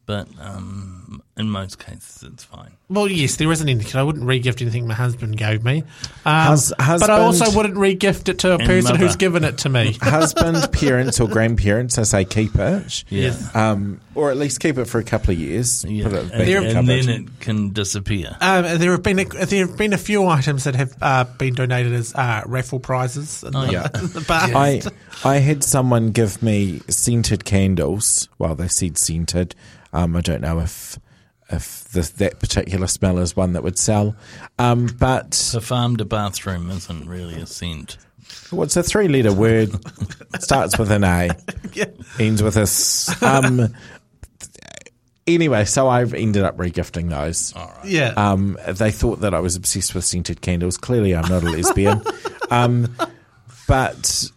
but 0.10 0.28
um, 0.42 1.22
in 1.38 1.52
most 1.52 1.78
cases 1.78 2.24
it's 2.24 2.44
fine. 2.44 2.72
Well, 2.90 3.08
yes, 3.08 3.36
there 3.36 3.52
isn't 3.52 3.70
anything. 3.70 3.96
I 4.00 4.02
wouldn't 4.02 4.26
re-gift 4.26 4.60
anything 4.60 4.88
my 4.88 4.96
husband 4.96 5.38
gave 5.38 5.64
me. 5.64 5.84
Um, 6.26 6.48
Hus- 6.48 6.74
but 6.80 7.12
I 7.12 7.20
also 7.20 7.56
wouldn't 7.56 7.78
re-gift 7.78 8.28
it 8.28 8.40
to 8.40 8.54
a 8.54 8.58
And 8.58 8.66
person 8.66 8.96
who's 8.96 9.16
given 9.16 9.44
it 9.44 9.60
to 9.60 9.70
me. 9.70 9.94
Husband, 10.02 10.72
parents, 10.72 11.20
or 11.20 11.28
grandparents, 11.28 12.00
I 12.00 12.04
say 12.04 12.26
keep 12.26 12.56
it. 12.56 13.04
Yeah. 13.10 13.36
Um, 13.54 14.02
or 14.16 14.32
at 14.32 14.38
least 14.38 14.60
keep 14.62 14.80
it 14.80 14.86
for 14.86 14.98
a 14.98 15.04
couple 15.04 15.32
of 15.32 15.40
years. 15.40 15.86
Yeah. 15.86 16.06
Put 16.06 16.14
it 16.14 16.20
And, 16.22 16.32
back 16.32 16.76
and 16.76 16.88
then 16.90 17.10
it 17.10 17.40
can 17.40 17.70
disappear. 17.70 18.36
Um, 18.42 18.80
there 18.80 18.94
have 18.94 19.04
been 19.04 19.20
a, 19.20 19.26
there 19.26 19.68
have 19.68 19.78
been 19.78 19.94
a 19.94 19.98
few 20.00 20.26
items 20.26 20.64
that 20.64 20.74
have 20.74 20.98
uh, 21.04 21.26
been 21.38 21.54
donated 21.54 21.94
as 21.94 22.16
uh, 22.16 22.42
raffle 22.48 22.80
prizes. 22.80 23.44
In 23.44 23.52
the, 23.52 23.68
yeah. 23.72 23.88
in 24.00 24.08
the 24.08 24.22
past. 24.22 24.56
I 24.56 24.82
I 25.24 25.38
had 25.38 25.64
someone 25.64 26.10
give 26.10 26.42
me 26.42 26.82
scented 26.90 27.46
candles. 27.46 28.28
Well, 28.40 28.56
they 28.56 28.70
said 28.70 28.98
scented. 28.98 29.54
Um, 29.94 30.16
I 30.16 30.22
don't 30.22 30.42
know 30.42 30.60
if 30.60 30.98
if 31.52 31.86
the, 31.86 32.02
that 32.18 32.40
particular 32.40 32.86
smell 32.88 33.18
is 33.18 33.36
one 33.36 33.54
that 33.54 33.64
would 33.64 33.80
sell. 33.80 34.16
Um, 34.60 34.88
but 35.00 35.32
The 35.54 35.62
farm 35.62 35.98
to 35.98 36.06
bathroom 36.06 36.70
isn't 36.70 37.08
really 37.08 37.42
a 37.42 37.48
scent. 37.48 37.98
what's 38.52 38.78
a 38.78 38.84
three 38.84 39.08
letter 39.08 39.34
word? 39.34 39.72
Starts 40.40 40.78
with 40.78 40.92
an 40.92 41.04
A, 41.04 41.30
ends 42.20 42.44
with 42.44 42.56
a 42.56 42.62
S. 42.62 43.22
Um, 43.24 43.74
anyway, 45.26 45.66
so 45.66 45.88
I've 45.88 46.14
ended 46.14 46.44
up 46.44 46.58
regifting 46.58 47.10
those. 47.10 47.54
yeah. 47.84 48.14
Um, 48.16 48.58
they 48.68 48.92
thought 48.92 49.22
that 49.22 49.34
I 49.34 49.40
was 49.40 49.56
obsessed 49.56 49.96
with 49.96 50.06
scented 50.06 50.42
candles. 50.42 50.78
Clearly, 50.78 51.16
I'm 51.16 51.28
not 51.30 51.44
a 51.44 51.50
lesbian. 51.50 52.02
um, 52.52 52.96
but 53.68 54.30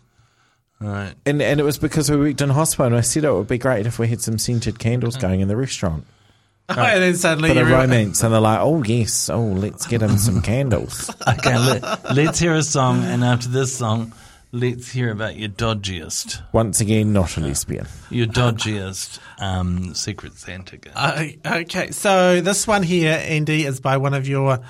Right. 0.82 1.14
and 1.24 1.40
and 1.40 1.60
it 1.60 1.62
was 1.62 1.78
because 1.78 2.10
we 2.10 2.16
worked 2.16 2.40
in 2.40 2.50
hospital, 2.50 2.86
and 2.86 2.96
I 2.96 3.00
said 3.02 3.24
it 3.24 3.32
would 3.32 3.48
be 3.48 3.58
great 3.58 3.86
if 3.86 3.98
we 3.98 4.08
had 4.08 4.20
some 4.20 4.38
scented 4.38 4.78
candles 4.78 5.16
going 5.16 5.40
in 5.40 5.48
the 5.48 5.56
restaurant. 5.56 6.04
and 6.68 7.02
then 7.02 7.14
suddenly 7.16 7.50
Bit 7.50 7.58
of 7.58 7.68
you're 7.68 7.78
romance, 7.78 8.22
and 8.22 8.32
they're 8.32 8.40
like, 8.40 8.60
"Oh 8.60 8.82
yes, 8.82 9.28
oh 9.30 9.42
let's 9.44 9.86
get 9.86 10.00
him 10.02 10.16
some 10.16 10.40
candles." 10.52 11.10
Okay, 11.26 11.58
let, 11.58 12.14
let's 12.14 12.38
hear 12.38 12.54
a 12.54 12.62
song, 12.62 13.02
and 13.04 13.22
after 13.24 13.48
this 13.48 13.76
song, 13.76 14.12
let's 14.52 14.90
hear 14.90 15.10
about 15.10 15.36
your 15.36 15.48
dodgiest, 15.50 16.40
Once 16.52 16.80
again, 16.80 17.12
not 17.12 17.36
a 17.36 17.40
lesbian. 17.40 17.86
your 18.10 18.26
dodgiest 18.26 19.18
um, 19.40 19.94
Secret 19.94 20.34
Santa 20.34 20.76
gift. 20.76 20.94
Uh, 20.96 21.24
okay, 21.44 21.90
so 21.90 22.40
this 22.40 22.66
one 22.66 22.82
here, 22.82 23.18
Andi, 23.18 23.64
is 23.66 23.80
by 23.80 23.96
one 23.96 24.14
of 24.14 24.26
your 24.28 24.60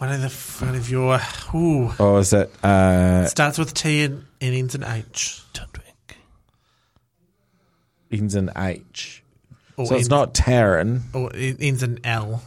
one 0.00 0.12
of 0.12 0.22
the 0.22 0.64
one 0.64 0.74
of 0.74 0.90
your. 0.90 1.20
Ooh, 1.54 1.92
Or 1.98 2.20
is 2.20 2.32
it? 2.32 2.50
Uh, 2.64 3.26
starts 3.26 3.58
with 3.58 3.74
T 3.74 4.02
and, 4.02 4.24
and 4.40 4.54
ends 4.54 4.74
in 4.74 4.82
H. 4.82 5.42
Tudwig. 5.52 6.16
ends 8.10 8.34
in 8.34 8.50
H. 8.56 9.22
Or 9.76 9.84
So 9.86 9.96
it's 9.96 10.08
not 10.08 10.32
Taryn. 10.32 11.02
Or 11.14 11.30
it 11.34 11.58
ends 11.60 11.82
in 11.82 12.00
L. 12.02 12.42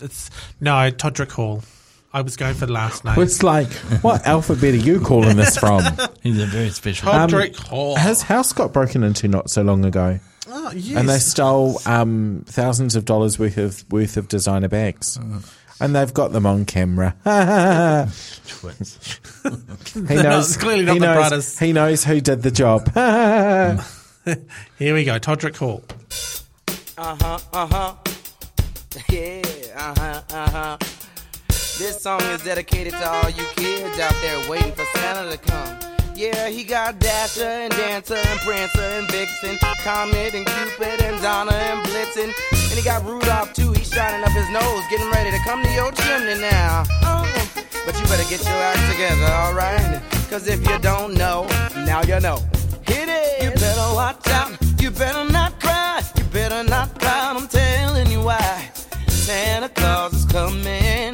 It's 0.00 0.30
no 0.60 0.90
Todrick 0.90 1.32
Hall. 1.32 1.62
I 2.14 2.22
was 2.22 2.38
going 2.38 2.54
for 2.54 2.64
the 2.64 2.72
last 2.72 3.04
name. 3.04 3.20
It's 3.20 3.42
like, 3.42 3.70
what 4.02 4.26
alphabet 4.26 4.72
are 4.72 4.78
you 4.78 5.00
calling 5.00 5.36
this 5.36 5.58
from? 5.58 5.82
He's 6.22 6.40
a 6.40 6.46
very 6.46 6.70
special. 6.70 7.12
Todrick 7.12 7.56
Hall. 7.56 7.96
His 7.96 8.22
house 8.22 8.54
got 8.54 8.72
broken 8.72 9.02
into 9.02 9.28
not 9.28 9.50
so 9.50 9.60
long 9.62 9.84
ago. 9.84 10.20
oh, 10.48 10.72
yes. 10.72 10.96
and 10.98 11.06
they 11.08 11.18
stole 11.18 11.80
um, 11.84 12.44
thousands 12.46 12.96
of 12.96 13.04
dollars 13.04 13.38
worth 13.38 13.58
of 13.58 13.84
worth 13.92 14.16
of 14.16 14.28
designer 14.28 14.68
bags, 14.68 15.18
and 15.80 15.94
they've 15.94 16.12
got 16.14 16.32
them 16.32 16.46
on 16.46 16.64
camera. 16.64 17.14
Twits. 18.46 19.20
he 19.94 20.00
knows. 20.00 20.50
it's 20.50 20.56
clearly 20.56 20.84
not 20.84 20.92
he 20.94 20.98
the 20.98 21.06
knows, 21.06 21.16
brothers. 21.16 21.58
He 21.58 21.72
knows 21.72 22.04
who 22.04 22.20
did 22.20 22.42
the 22.42 22.50
job. 22.50 22.92
Here 24.78 24.94
we 24.94 25.04
go. 25.04 25.18
Todrick 25.18 25.56
Hall. 25.56 25.84
Uh 26.96 27.16
huh, 27.20 27.38
uh 27.52 27.66
huh. 27.66 27.94
Yeah, 29.10 29.42
uh 29.76 29.94
huh, 29.98 30.22
uh 30.30 30.50
huh. 30.50 30.76
This 31.48 32.00
song 32.02 32.22
is 32.22 32.44
dedicated 32.44 32.92
to 32.92 33.10
all 33.10 33.28
you 33.28 33.44
kids 33.56 33.98
out 33.98 34.14
there 34.22 34.48
waiting 34.50 34.72
for 34.72 34.84
Santa 34.94 35.30
to 35.30 35.38
come. 35.38 35.83
Yeah, 36.16 36.48
he 36.48 36.62
got 36.62 37.00
Dasher 37.00 37.42
and 37.42 37.72
Dancer 37.72 38.14
and 38.14 38.38
Prancer 38.40 38.80
and 38.80 39.10
Vixen, 39.10 39.58
Comet 39.82 40.32
and 40.32 40.46
Cupid 40.46 41.02
and 41.02 41.20
Donner 41.20 41.52
and 41.52 41.84
Blitzen. 41.88 42.32
And 42.52 42.78
he 42.78 42.82
got 42.82 43.04
Rudolph 43.04 43.52
too, 43.52 43.72
he's 43.72 43.90
shining 43.90 44.22
up 44.22 44.30
his 44.30 44.48
nose, 44.50 44.82
getting 44.90 45.10
ready 45.10 45.32
to 45.32 45.38
come 45.42 45.60
to 45.64 45.70
your 45.72 45.90
chimney 45.90 46.40
now. 46.40 46.84
Oh, 47.02 47.26
but 47.84 47.98
you 47.98 48.06
better 48.06 48.28
get 48.30 48.44
your 48.44 48.54
act 48.54 48.92
together, 48.92 49.24
alright? 49.24 50.02
Cause 50.30 50.46
if 50.46 50.64
you 50.68 50.78
don't 50.78 51.14
know, 51.14 51.48
now 51.84 52.02
you 52.02 52.20
know. 52.20 52.38
Hit 52.86 53.08
it! 53.08 53.42
You 53.42 53.50
better 53.50 53.94
watch 53.94 54.24
out, 54.28 54.56
you 54.80 54.92
better 54.92 55.28
not 55.32 55.58
cry, 55.58 56.00
you 56.16 56.24
better 56.24 56.62
not 56.62 56.96
cry, 57.00 57.32
I'm 57.34 57.48
telling 57.48 58.08
you 58.12 58.22
why. 58.22 58.70
Santa 59.08 59.68
Claus 59.68 60.14
is 60.14 60.24
coming 60.26 61.13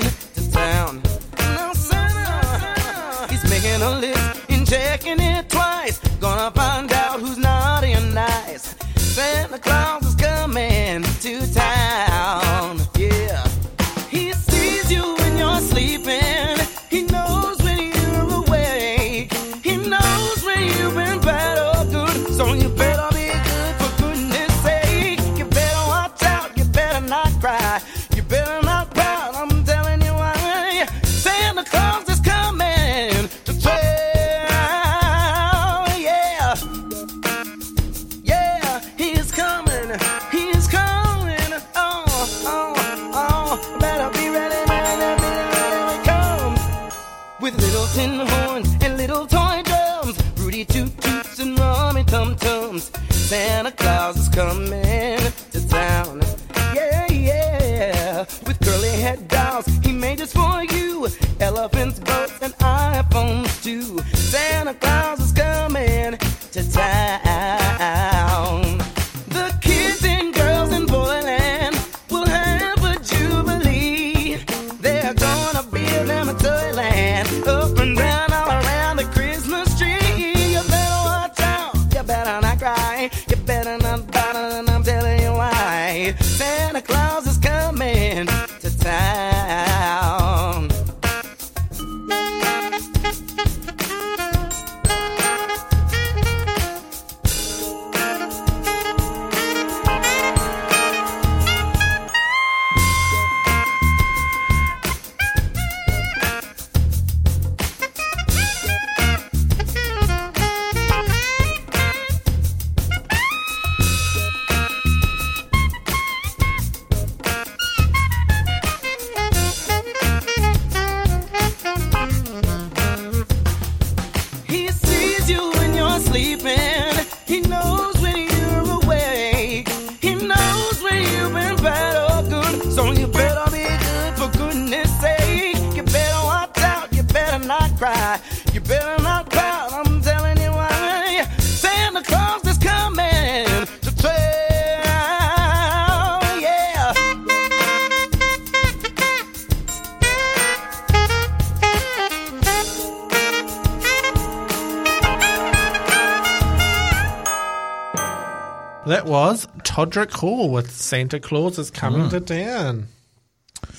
Todrick 159.87 160.13
Hall 160.13 160.51
with 160.51 160.71
Santa 160.71 161.19
Claus 161.21 161.59
is 161.59 161.71
coming 161.71 162.03
Mm. 162.03 162.11
to 162.11 162.21
town. 162.21 162.89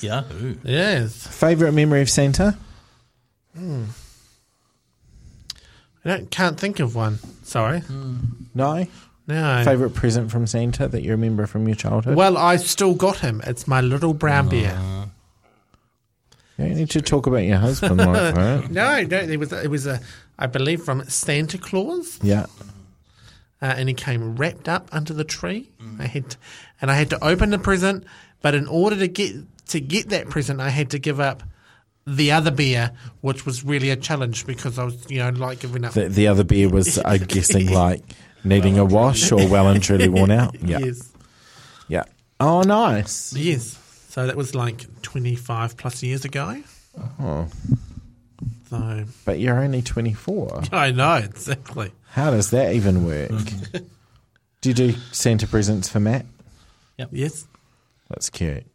Yahoo. 0.02 0.56
Yes. 0.64 1.28
Favorite 1.28 1.74
memory 1.74 2.02
of 2.02 2.10
Santa? 2.10 2.58
Hmm. 3.56 3.84
I 6.04 6.10
don't, 6.10 6.32
can't 6.32 6.60
think 6.60 6.80
of 6.80 6.96
one. 6.96 7.20
Sorry. 7.44 7.82
Hmm. 7.82 8.16
No. 8.56 8.88
No. 9.28 9.62
Favorite 9.64 9.92
present 9.94 10.32
from 10.32 10.48
Santa 10.48 10.88
that 10.88 11.04
you 11.04 11.12
remember 11.12 11.46
from 11.46 11.68
your 11.68 11.76
childhood? 11.76 12.16
Well, 12.16 12.36
I 12.38 12.56
still 12.56 12.96
got 12.96 13.18
him. 13.20 13.42
It's 13.46 13.68
my 13.68 13.82
little 13.82 14.14
brown 14.16 14.50
bear. 14.50 14.76
Ah. 14.76 15.06
You 16.58 16.66
don't 16.68 16.76
need 16.78 16.90
to 16.92 17.02
talk 17.02 17.28
about 17.28 17.38
your 17.44 17.58
husband 17.58 17.98
like 17.98 18.08
that. 18.36 18.72
No, 18.72 19.04
no, 19.04 19.18
it 19.18 19.38
was 19.40 19.52
it 19.54 19.70
was 19.70 19.86
a 19.88 20.00
I 20.40 20.48
believe 20.48 20.82
from 20.84 21.04
Santa 21.06 21.58
Claus, 21.60 22.20
Yeah. 22.24 22.48
Uh, 23.62 23.66
and 23.78 23.88
he 23.90 23.94
came 23.96 24.36
wrapped 24.36 24.68
up 24.68 24.90
under 24.92 25.14
the 25.14 25.24
tree. 25.24 25.70
I 26.00 26.06
had, 26.08 26.30
to, 26.32 26.38
and 26.82 26.90
I 26.90 26.96
had 26.96 27.10
to 27.12 27.24
open 27.24 27.52
the 27.52 27.60
present, 27.60 28.06
but 28.42 28.56
in 28.56 28.68
order 28.68 28.96
to 28.98 29.08
get 29.08 29.36
to 29.70 29.80
get 29.80 30.10
that 30.10 30.30
present, 30.30 30.60
I 30.60 30.70
had 30.70 30.90
to 30.92 31.00
give 31.00 31.20
up 31.20 31.44
the 32.08 32.32
other 32.32 32.50
beer, 32.52 32.92
which 33.22 33.46
was 33.46 33.64
really 33.64 33.92
a 33.92 33.96
challenge 33.96 34.46
because 34.48 34.80
I 34.80 34.84
was 34.86 35.10
you 35.10 35.20
know 35.20 35.30
like 35.30 35.60
giving 35.60 35.86
up. 35.86 35.94
The, 35.94 36.10
the 36.10 36.28
other 36.28 36.44
beer 36.44 36.68
was, 36.70 37.00
I'm 37.06 37.24
guessing, 37.24 37.72
like 37.72 38.04
needing 38.44 38.78
a 38.80 38.86
wash 38.86 39.32
or 39.32 39.48
well 39.48 39.68
and 39.68 39.82
truly 39.82 40.10
worn 40.10 40.32
out. 40.32 40.56
Yeah. 40.62 40.80
Yes, 40.84 41.12
Yeah. 41.88 42.04
Oh, 42.40 42.62
nice. 42.64 43.34
yes. 43.34 43.78
So 44.10 44.26
that 44.28 44.36
was 44.36 44.56
like 44.56 45.02
twenty 45.04 45.36
five 45.36 45.78
plus 45.78 46.02
years 46.04 46.26
ago. 46.26 46.62
Oh. 47.20 47.48
So 48.72 49.06
But 49.26 49.40
you're 49.40 49.60
only 49.60 49.82
24. 49.82 50.64
I 50.72 50.92
know 50.92 51.16
exactly. 51.16 51.92
How 52.12 52.32
does 52.32 52.50
that 52.52 52.74
even 52.74 53.06
work? 53.06 53.30
do 54.62 54.70
you 54.70 54.74
do 54.74 54.94
Santa 55.12 55.46
presents 55.46 55.90
for 55.90 56.00
Matt? 56.00 56.26
Yep. 56.98 57.10
Yes, 57.12 57.46
That's 58.10 58.30
cute. 58.30 58.66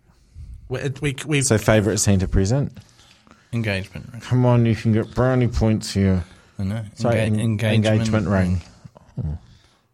we 0.69 0.81
we, 1.01 1.17
we 1.27 1.41
So, 1.43 1.57
favourite 1.59 1.99
Santa 1.99 2.29
present? 2.29 2.77
Engagement 3.53 4.09
ring. 4.13 4.21
Come 4.21 4.45
on, 4.45 4.67
you 4.67 4.77
can 4.77 4.93
get 4.93 5.15
brownie 5.15 5.49
points 5.49 5.95
here. 5.95 6.25
I 6.59 6.65
know. 6.65 6.85
Sorry, 6.95 7.17
Enga- 7.17 7.21
en- 7.21 7.41
engagement, 7.41 7.87
engagement 7.87 8.29
ring. 8.29 8.63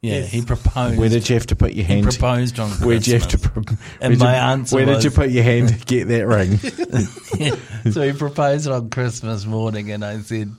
Yeah, 0.02 0.14
Yes. 0.14 0.30
he 0.32 0.42
proposed. 0.42 0.98
Where 0.98 1.08
did 1.08 1.28
you 1.28 1.34
have 1.36 1.46
to 1.46 1.54
put 1.56 1.74
your 1.74 1.84
hand? 1.86 1.98
he 2.00 2.04
hand? 2.04 2.18
proposed 2.18 2.58
on 2.58 2.70
Where 2.70 2.98
did 2.98 3.06
you 3.06 3.18
have 3.20 3.28
to? 3.28 3.38
Christmas. 3.38 3.64
Pro- 3.66 3.76
And 4.00 4.18
my 4.18 4.32
you- 4.34 4.40
answer 4.52 4.76
Where 4.76 4.84
did 4.86 5.04
you 5.04 5.10
put 5.12 5.30
your 5.30 5.44
hand 5.44 5.68
to 5.68 5.74
get 5.86 6.08
that 6.08 6.26
ring? 6.26 6.58
so 7.92 8.02
he 8.02 8.12
proposed 8.12 8.68
on 8.68 8.90
Christmas 8.90 9.46
morning, 9.46 9.92
and 9.92 10.04
I 10.04 10.18
said, 10.22 10.50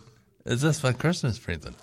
"Is 0.46 0.62
this 0.62 0.82
my 0.82 0.94
Christmas 0.94 1.38
present?" 1.40 1.76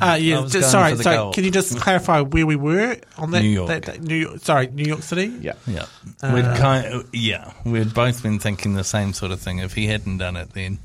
Uh, 0.00 0.14
yeah, 0.20 0.40
was 0.40 0.52
just, 0.52 0.72
going 0.72 0.96
sorry. 0.96 0.96
So, 0.96 1.10
gold. 1.16 1.34
can 1.34 1.44
you 1.44 1.50
just 1.50 1.78
clarify 1.78 2.20
where 2.20 2.46
we 2.46 2.56
were 2.56 2.96
on 3.18 3.32
that? 3.32 3.42
New 3.42 3.48
York. 3.48 3.68
That, 3.68 3.82
that- 3.84 4.02
New 4.02 4.14
York. 4.16 4.38
Sorry, 4.40 4.68
New 4.68 4.84
York 4.84 5.02
City. 5.02 5.26
yeah. 5.40 5.52
Yeah, 5.66 5.86
Uh, 6.22 6.32
we'd 6.34 6.44
kind 6.56 7.04
yeah, 7.12 7.52
we'd 7.64 7.92
both 7.94 8.22
been 8.22 8.38
thinking 8.38 8.74
the 8.74 8.84
same 8.84 9.12
sort 9.12 9.32
of 9.32 9.40
thing. 9.40 9.58
If 9.58 9.74
he 9.74 9.86
hadn't 9.88 10.18
done 10.18 10.36
it, 10.36 10.52
then 10.52 10.78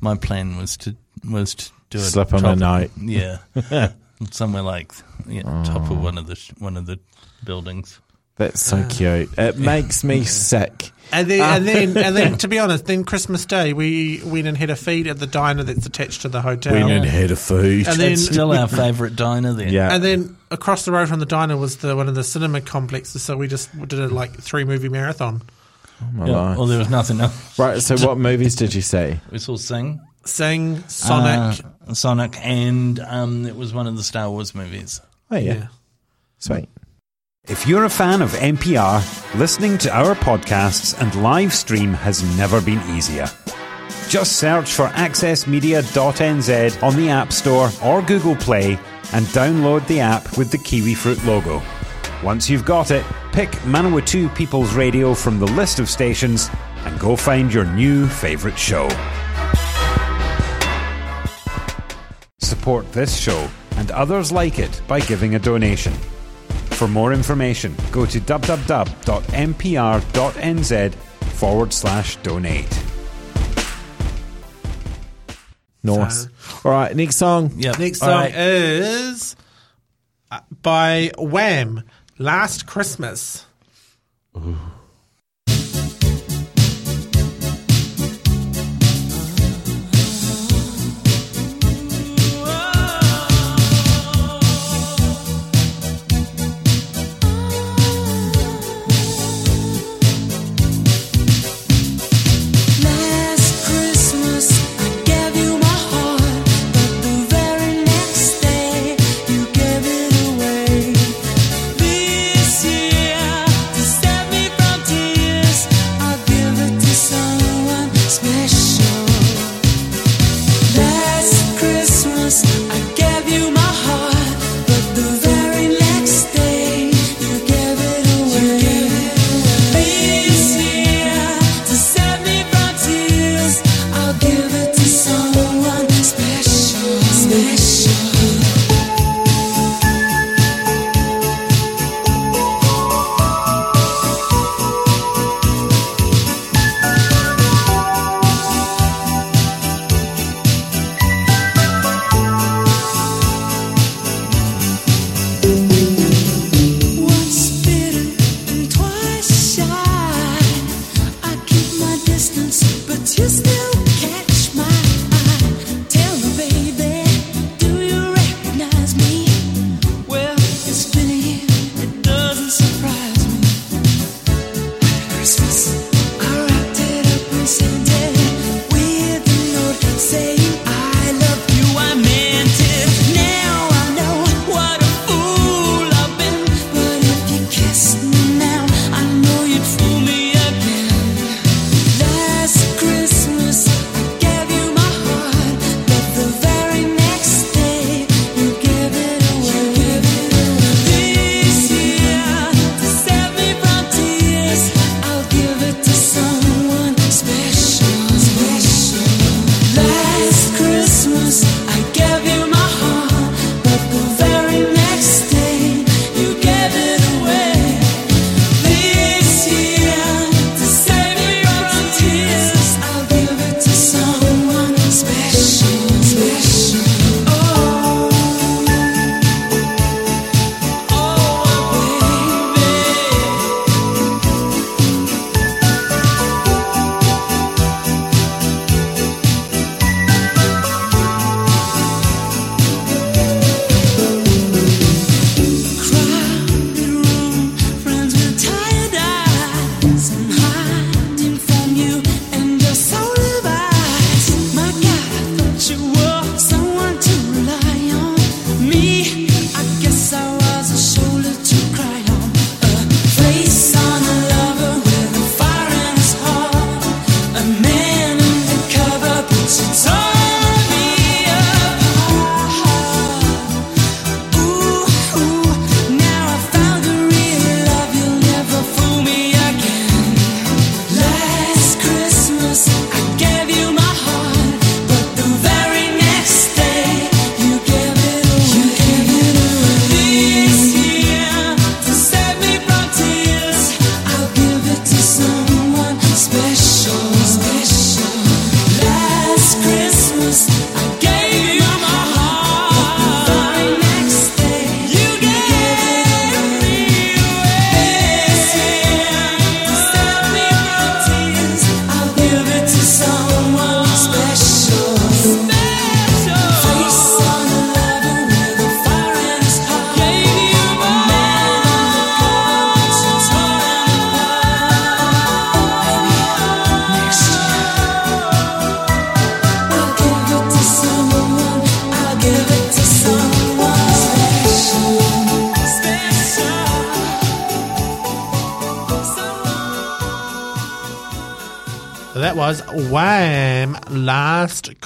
my 0.00 0.16
plan 0.16 0.56
was 0.56 0.76
to 0.78 0.96
was 1.28 1.54
to 1.56 1.70
do 1.90 1.98
it. 1.98 2.02
Slip 2.02 2.30
him 2.30 2.44
a 2.44 2.56
top- 2.56 2.58
note. 2.58 2.90
Yeah, 3.00 3.38
somewhere 4.32 4.62
like 4.62 4.92
yeah, 5.26 5.42
top 5.64 5.90
of 5.90 5.92
oh. 5.92 5.94
one 5.94 6.18
of 6.18 6.26
the 6.26 6.52
one 6.58 6.76
of 6.76 6.86
the 6.86 6.98
buildings. 7.44 8.00
That's 8.36 8.60
so 8.60 8.84
cute. 8.90 9.30
It 9.38 9.58
makes 9.58 10.02
me 10.02 10.24
sick. 10.24 10.90
And 11.12 11.30
then, 11.30 11.40
and 11.40 11.68
then, 11.68 11.96
and 12.04 12.16
then, 12.16 12.38
to 12.38 12.48
be 12.48 12.58
honest, 12.58 12.86
then 12.86 13.04
Christmas 13.04 13.46
Day 13.46 13.72
we 13.72 14.20
went 14.24 14.48
and 14.48 14.56
had 14.56 14.70
a 14.70 14.76
feed 14.76 15.06
at 15.06 15.20
the 15.20 15.26
diner 15.28 15.62
that's 15.62 15.86
attached 15.86 16.22
to 16.22 16.28
the 16.28 16.42
hotel. 16.42 16.74
We 16.74 16.80
didn't 16.80 17.04
had 17.04 17.30
a 17.30 17.36
feed. 17.36 17.86
And 17.86 18.00
then, 18.00 18.12
It's 18.12 18.24
still 18.24 18.50
our 18.52 18.66
favourite 18.66 19.14
diner. 19.14 19.52
Then 19.52 19.72
yeah. 19.72 19.94
and 19.94 20.02
then 20.02 20.36
across 20.50 20.84
the 20.84 20.90
road 20.90 21.08
from 21.08 21.20
the 21.20 21.26
diner 21.26 21.56
was 21.56 21.76
the 21.76 21.94
one 21.94 22.08
of 22.08 22.16
the 22.16 22.24
cinema 22.24 22.60
complexes. 22.60 23.22
So 23.22 23.36
we 23.36 23.46
just 23.46 23.70
did 23.86 24.00
a 24.00 24.08
like 24.08 24.34
three 24.40 24.64
movie 24.64 24.88
marathon. 24.88 25.42
Oh 26.02 26.06
my 26.12 26.26
Yeah, 26.26 26.32
life. 26.32 26.58
well, 26.58 26.66
there 26.66 26.78
was 26.78 26.90
nothing 26.90 27.20
else. 27.20 27.58
Right. 27.58 27.80
So, 27.80 27.96
what 28.04 28.18
movies 28.18 28.56
did 28.56 28.74
you 28.74 28.82
see? 28.82 29.20
We 29.30 29.38
saw 29.38 29.56
Sing, 29.56 30.00
Sing, 30.24 30.82
Sonic. 30.88 31.64
uh, 31.86 31.94
Sonic, 31.94 32.36
and 32.40 32.98
um, 33.00 33.46
it 33.46 33.56
was 33.56 33.74
one 33.74 33.86
of 33.86 33.96
the 33.96 34.02
Star 34.02 34.30
Wars 34.30 34.54
movies. 34.54 35.00
Oh 35.30 35.36
yeah, 35.36 35.54
yeah. 35.54 35.66
sweet. 36.38 36.68
If 37.46 37.66
you're 37.66 37.84
a 37.84 37.90
fan 37.90 38.22
of 38.22 38.30
MPR, 38.30 39.38
listening 39.38 39.76
to 39.78 39.94
our 39.94 40.14
podcasts 40.14 40.98
and 40.98 41.14
live 41.22 41.52
stream 41.52 41.92
has 41.92 42.22
never 42.38 42.58
been 42.62 42.80
easier. 42.96 43.26
Just 44.08 44.36
search 44.36 44.72
for 44.72 44.86
accessmedia.nz 44.88 46.82
on 46.82 46.96
the 46.96 47.08
App 47.10 47.32
Store 47.32 47.68
or 47.84 48.00
Google 48.00 48.36
Play 48.36 48.78
and 49.12 49.26
download 49.26 49.86
the 49.88 50.00
app 50.00 50.38
with 50.38 50.50
the 50.50 50.58
Kiwi 50.58 50.94
Fruit 50.94 51.22
logo. 51.24 51.62
Once 52.22 52.48
you've 52.48 52.64
got 52.64 52.90
it, 52.90 53.04
pick 53.32 53.50
Manawatu 53.66 54.34
People's 54.34 54.74
Radio 54.74 55.12
from 55.12 55.38
the 55.38 55.46
list 55.48 55.78
of 55.78 55.90
stations 55.90 56.48
and 56.86 56.98
go 56.98 57.14
find 57.14 57.52
your 57.52 57.66
new 57.66 58.06
favourite 58.06 58.58
show. 58.58 58.88
Support 62.64 62.92
this 62.92 63.14
show 63.14 63.50
and 63.76 63.90
others 63.90 64.32
like 64.32 64.58
it 64.58 64.80
by 64.88 65.00
giving 65.00 65.34
a 65.34 65.38
donation. 65.38 65.92
For 66.70 66.88
more 66.88 67.12
information, 67.12 67.76
go 67.92 68.06
to 68.06 68.18
www.mpr.nz 68.18 68.64
forward 70.94 71.74
slash 71.74 72.16
donate. 72.22 72.82
Nice. 75.82 76.26
All 76.64 76.72
right. 76.72 76.96
Next 76.96 77.16
song. 77.16 77.52
Yep. 77.54 77.78
Next 77.78 77.98
song 77.98 78.08
right. 78.08 78.34
is 78.34 79.36
uh, 80.30 80.40
by 80.62 81.10
Wham. 81.18 81.82
Last 82.16 82.66
Christmas. 82.66 83.44
Last 84.34 84.73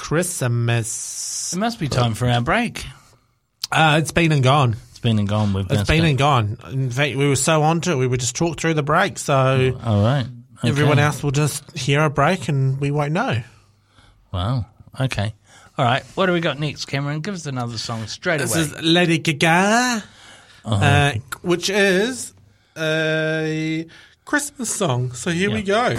Christmas. 0.09 1.53
It 1.53 1.59
must 1.59 1.79
be 1.79 1.87
time 1.87 2.15
for 2.15 2.27
our 2.27 2.41
break. 2.41 2.83
Uh, 3.71 3.99
it's 4.01 4.11
been 4.11 4.31
and 4.31 4.41
gone. 4.43 4.75
It's 4.89 4.97
been 4.99 5.19
and 5.19 5.27
gone. 5.29 5.53
We've 5.53 5.69
It's 5.69 5.87
been 5.87 6.03
it. 6.03 6.09
and 6.09 6.17
gone. 6.17 6.57
In 6.71 6.89
fact, 6.89 7.15
we 7.15 7.27
were 7.27 7.35
so 7.35 7.61
onto 7.61 7.91
it, 7.91 7.95
we 7.97 8.07
would 8.07 8.19
just 8.19 8.35
talk 8.35 8.59
through 8.59 8.73
the 8.73 8.81
break. 8.81 9.19
So 9.19 9.77
All 9.83 10.01
right. 10.03 10.25
Okay. 10.57 10.67
everyone 10.69 10.97
else 10.97 11.21
will 11.21 11.29
just 11.29 11.77
hear 11.77 12.01
a 12.03 12.09
break 12.09 12.49
and 12.49 12.81
we 12.81 12.89
won't 12.89 13.11
know. 13.11 13.39
Wow. 14.33 14.65
Okay. 14.99 15.35
All 15.77 15.85
right. 15.85 16.03
What 16.15 16.25
do 16.25 16.33
we 16.33 16.39
got 16.39 16.59
next, 16.59 16.85
Cameron? 16.85 17.21
Give 17.21 17.35
us 17.35 17.45
another 17.45 17.77
song 17.77 18.07
straight 18.07 18.39
This 18.39 18.55
away. 18.55 18.63
This 18.63 18.73
is 18.73 18.81
Lady 18.81 19.19
Gaga, 19.19 20.03
Uh-huh. 20.65 20.83
uh, 20.85 21.13
which 21.43 21.69
is 21.69 22.33
a 22.75 23.85
Christmas 24.25 24.75
song. 24.75 25.11
So 25.13 25.29
here 25.29 25.51
we 25.51 25.61
go. 25.61 25.95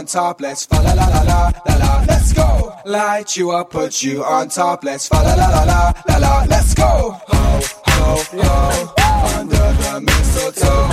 On 0.00 0.06
top, 0.06 0.40
let's 0.40 0.64
fa 0.64 0.76
la 0.76 0.94
la 0.94 1.06
la 1.08 1.22
la 1.22 1.52
la 1.66 1.76
la, 1.76 2.04
let's 2.08 2.32
go. 2.32 2.74
Light 2.86 3.36
you 3.36 3.50
up, 3.50 3.68
put 3.68 4.02
you 4.02 4.24
on 4.24 4.48
top, 4.48 4.82
let's 4.82 5.06
fa 5.06 5.16
la 5.16 5.34
la 5.34 5.48
la 5.50 5.64
la 5.64 5.92
la 6.08 6.16
la, 6.16 6.44
let's 6.48 6.72
go. 6.72 7.20
Ho, 7.28 7.60
ho, 7.86 8.06
ho, 8.40 8.94
under 9.38 9.68
the 9.82 10.00
mistletoe. 10.00 10.88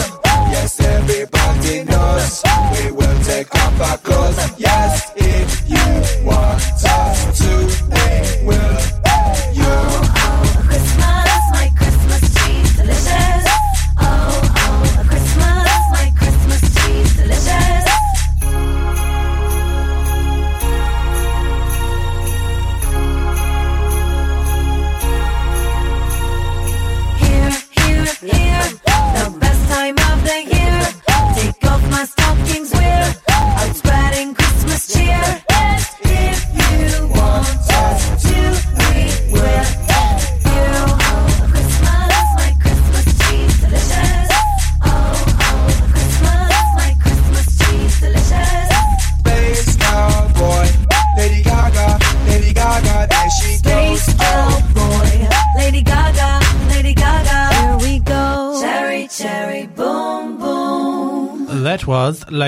Yes, 0.52 0.80
everybody 0.82 1.84
knows 1.86 2.44
we 2.74 2.92
will 2.92 3.20
take 3.24 3.54
off 3.56 3.82
our 3.90 3.98
clothes. 4.00 4.57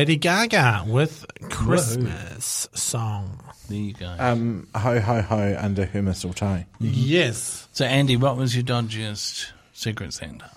Lady 0.10 0.22
Gaga 0.22 0.86
with 0.88 1.24
Christmas 1.52 2.68
song. 2.74 3.40
There 3.68 3.78
you 3.78 3.94
go. 3.94 4.16
Um, 4.18 4.68
ho 4.76 5.00
ho 5.00 5.22
ho 5.22 5.56
under 5.60 5.86
her 5.86 6.02
mistletoe. 6.02 6.66
Yes. 6.80 7.68
so, 7.74 7.86
Andi, 7.86 8.20
what 8.20 8.36
was 8.36 8.56
your 8.56 8.64
dodgiest 8.64 9.52
Secret 9.72 10.12
Santa? 10.12 10.50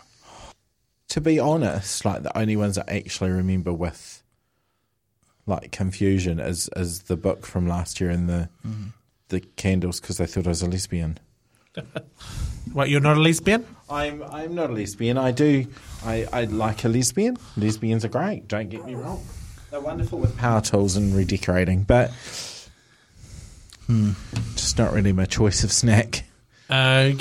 To 1.08 1.20
be 1.20 1.38
honest, 1.38 2.02
like 2.06 2.22
the 2.22 2.34
only 2.34 2.56
ones 2.56 2.78
I 2.78 2.84
actually 2.88 3.30
remember 3.30 3.74
with 3.74 4.22
like 5.44 5.70
confusion 5.70 6.40
is 6.40 6.70
is 6.74 7.02
the 7.02 7.18
book 7.18 7.44
from 7.44 7.66
last 7.66 8.00
year 8.00 8.08
and 8.08 8.30
the 8.30 8.48
the 9.28 9.40
candles 9.40 10.00
because 10.00 10.16
they 10.16 10.24
thought 10.24 10.46
I 10.46 10.48
was 10.48 10.62
a 10.62 10.66
lesbian. 10.66 11.18
What, 12.72 12.88
you're 12.88 13.00
not 13.00 13.18
a 13.18 13.20
lesbian? 13.20 13.66
I'm 13.90 14.22
I'm 14.22 14.54
not 14.54 14.70
a 14.70 14.72
lesbian. 14.72 15.18
I 15.18 15.32
do 15.32 15.66
I, 16.06 16.26
I 16.32 16.44
like 16.44 16.84
a 16.84 16.88
lesbian. 16.88 17.36
Lesbians 17.58 18.02
are 18.06 18.08
great. 18.08 18.48
Don't 18.48 18.70
get 18.70 18.86
me 18.86 18.94
wrong. 18.94 19.22
They're 19.72 19.80
wonderful 19.80 20.18
with 20.18 20.36
power 20.36 20.60
tools 20.60 20.96
and 20.98 21.14
redecorating, 21.14 21.84
but 21.84 22.10
just 23.88 24.76
not 24.76 24.92
really 24.92 25.14
my 25.14 25.24
choice 25.24 25.64
of 25.64 25.72
snack. 25.72 26.24
Uh, 26.68 27.12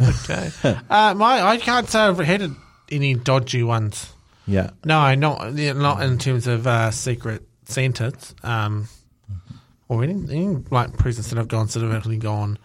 okay. 0.00 0.50
uh, 0.88 1.14
my, 1.14 1.42
I 1.42 1.56
can't 1.56 1.88
say 1.88 1.98
I've 1.98 2.16
had 2.18 2.48
any 2.92 3.14
dodgy 3.14 3.64
ones. 3.64 4.12
Yeah. 4.46 4.70
No, 4.84 5.16
not 5.16 5.52
not 5.52 6.00
in 6.00 6.18
terms 6.18 6.46
of 6.46 6.68
uh, 6.68 6.92
secret 6.92 7.42
Santas, 7.64 8.36
um, 8.44 8.86
or 9.88 10.04
any, 10.04 10.12
any 10.12 10.62
like 10.70 10.96
presents 10.96 11.30
that 11.30 11.40
I've 11.40 11.48
gone 11.48 11.66
sort 11.66 11.86
of 11.86 11.92
actually 11.92 12.18
gone. 12.18 12.56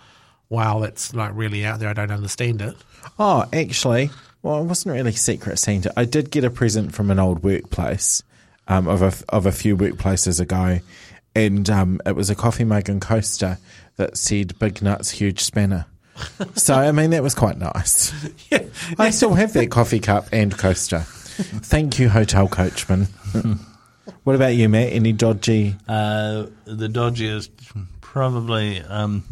Wow, 0.50 0.82
that's 0.82 1.16
like 1.16 1.32
really 1.34 1.66
out 1.66 1.80
there. 1.80 1.90
I 1.90 1.94
don't 1.94 2.12
understand 2.12 2.62
it. 2.62 2.76
Oh, 3.18 3.46
actually, 3.52 4.12
well, 4.44 4.62
it 4.62 4.66
wasn't 4.66 4.94
really 4.94 5.14
secret 5.14 5.58
Santa. 5.58 5.92
I 5.98 6.06
did 6.06 6.30
get 6.30 6.44
a 6.44 6.52
present 6.52 6.94
from 6.94 7.10
an 7.10 7.18
old 7.18 7.42
workplace 7.42 8.22
um, 8.72 8.88
of 8.88 9.02
a 9.02 9.14
of 9.30 9.46
a 9.46 9.52
few 9.52 9.76
workplaces 9.76 10.40
ago, 10.40 10.80
and 11.36 11.70
um, 11.70 12.02
it 12.06 12.16
was 12.16 12.30
a 12.30 12.36
coffee 12.36 12.64
mug 12.64 12.88
and 12.90 13.02
coaster 13.02 13.58
that 13.98 14.18
said 14.18 14.58
"Big 14.60 14.82
Nuts, 14.82 15.12
Huge 15.12 15.42
Spanner." 15.42 15.86
so, 16.56 16.76
I 16.76 16.92
mean, 16.92 17.10
that 17.10 17.22
was 17.22 17.36
quite 17.36 17.58
nice. 17.58 18.14
I 18.98 19.10
still 19.10 19.34
have 19.34 19.54
that 19.54 19.72
coffee 19.72 20.00
cup 20.00 20.28
and 20.32 20.58
coaster. 20.58 21.00
Thank 21.00 22.00
you, 22.00 22.10
hotel 22.10 22.48
coachman. 22.48 23.08
what 24.24 24.36
about 24.36 24.56
you, 24.56 24.70
Matt? 24.70 24.94
Any 24.94 25.12
dodgy? 25.12 25.76
Uh, 25.88 26.46
the 26.66 26.88
dodgiest 26.88 27.50
probably 28.00 28.82
um, 28.84 29.24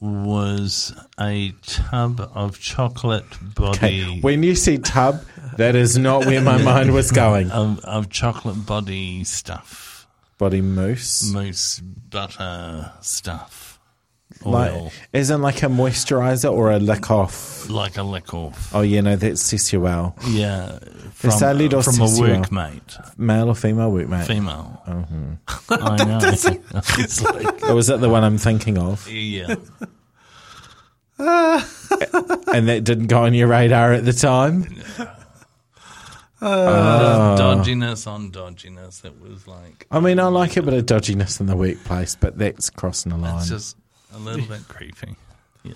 was 0.00 0.94
a 1.20 1.52
tub 1.66 2.20
of 2.34 2.58
chocolate 2.58 3.24
body. 3.54 3.76
Okay, 4.04 4.20
when 4.20 4.42
you 4.42 4.54
see 4.54 4.78
tub, 4.78 5.22
that 5.58 5.76
is 5.76 5.98
not 5.98 6.24
where 6.26 6.40
my 6.40 6.60
mind 6.62 6.92
was 6.92 7.10
going. 7.12 7.50
of, 7.50 7.80
of 7.80 8.08
chocolate 8.08 8.64
body 8.64 9.24
stuff, 9.24 10.06
Body 10.38 10.62
mousse. 10.62 11.30
mousse, 11.32 11.80
butter 11.80 12.92
stuff, 13.02 13.69
Like, 14.42 14.92
isn't 15.12 15.42
like 15.42 15.62
a 15.62 15.66
moisturizer 15.66 16.50
or 16.50 16.70
a 16.70 16.78
lick 16.78 17.10
off? 17.10 17.68
like 17.68 17.98
a 17.98 18.02
lick 18.02 18.32
off. 18.34 18.74
Oh, 18.74 18.80
yeah, 18.80 19.02
no, 19.02 19.14
that's 19.16 19.42
Sessual. 19.42 20.14
Yeah, 20.28 20.78
from, 21.12 21.30
It's 21.30 21.42
a 21.42 21.52
little 21.54 21.82
from 21.82 21.96
a 22.00 22.06
workmate, 22.06 23.18
Male 23.18 23.48
or 23.50 23.54
female 23.54 23.92
workmate? 23.92 24.26
female. 24.26 24.82
Uh-huh. 24.86 25.76
I 25.78 26.04
know. 26.04 26.18
it's 26.22 27.22
like, 27.22 27.62
Or 27.64 27.74
was 27.74 27.88
that 27.88 28.00
the 28.00 28.08
one 28.08 28.24
I'm 28.24 28.38
thinking 28.38 28.78
of? 28.78 29.06
yeah. 29.10 29.54
And 32.52 32.66
that 32.68 32.80
didn't 32.84 33.08
go 33.08 33.24
on 33.24 33.34
your 33.34 33.46
radar 33.48 33.92
at 33.92 34.04
the 34.06 34.12
time? 34.14 34.64
Uh, 36.40 37.36
dodginess 37.36 38.06
on 38.06 38.32
dodginess. 38.32 39.04
It 39.04 39.20
was 39.20 39.46
like 39.46 39.86
I 39.90 40.00
mean, 40.00 40.18
I 40.18 40.24
like 40.28 40.56
a 40.56 40.62
bit 40.62 40.72
of 40.72 40.86
dodginess 40.86 41.38
in 41.40 41.46
the 41.46 41.56
workplace, 41.56 42.16
but 42.16 42.38
that's 42.38 42.70
crossing 42.70 43.10
the 43.12 43.18
line. 43.18 43.36
it's 43.38 43.50
just 43.50 43.76
a 44.14 44.18
little 44.18 44.46
bit 44.46 44.66
creepy. 44.68 45.16
Yeah. 45.62 45.74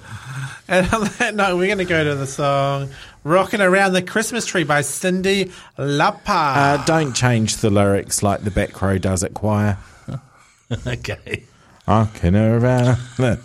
And 0.66 0.94
on 0.94 1.04
that 1.18 1.34
note, 1.34 1.58
we're 1.58 1.66
going 1.66 1.76
to 1.76 1.84
go 1.84 2.02
to 2.02 2.14
the 2.14 2.26
song 2.26 2.88
"Rocking 3.22 3.60
Around 3.60 3.92
the 3.92 4.00
Christmas 4.00 4.46
Tree" 4.46 4.64
by 4.64 4.80
Cyndi 4.80 5.52
Lauper. 5.76 6.22
Uh, 6.26 6.82
don't 6.86 7.12
change 7.12 7.58
the 7.58 7.68
lyrics 7.68 8.22
like 8.22 8.44
the 8.44 8.50
back 8.50 8.80
row 8.80 8.96
does 8.96 9.22
at 9.22 9.34
choir. 9.34 9.76
okay. 10.86 11.42
Rocking 11.86 12.34
around. 12.34 12.96
the- 13.18 13.38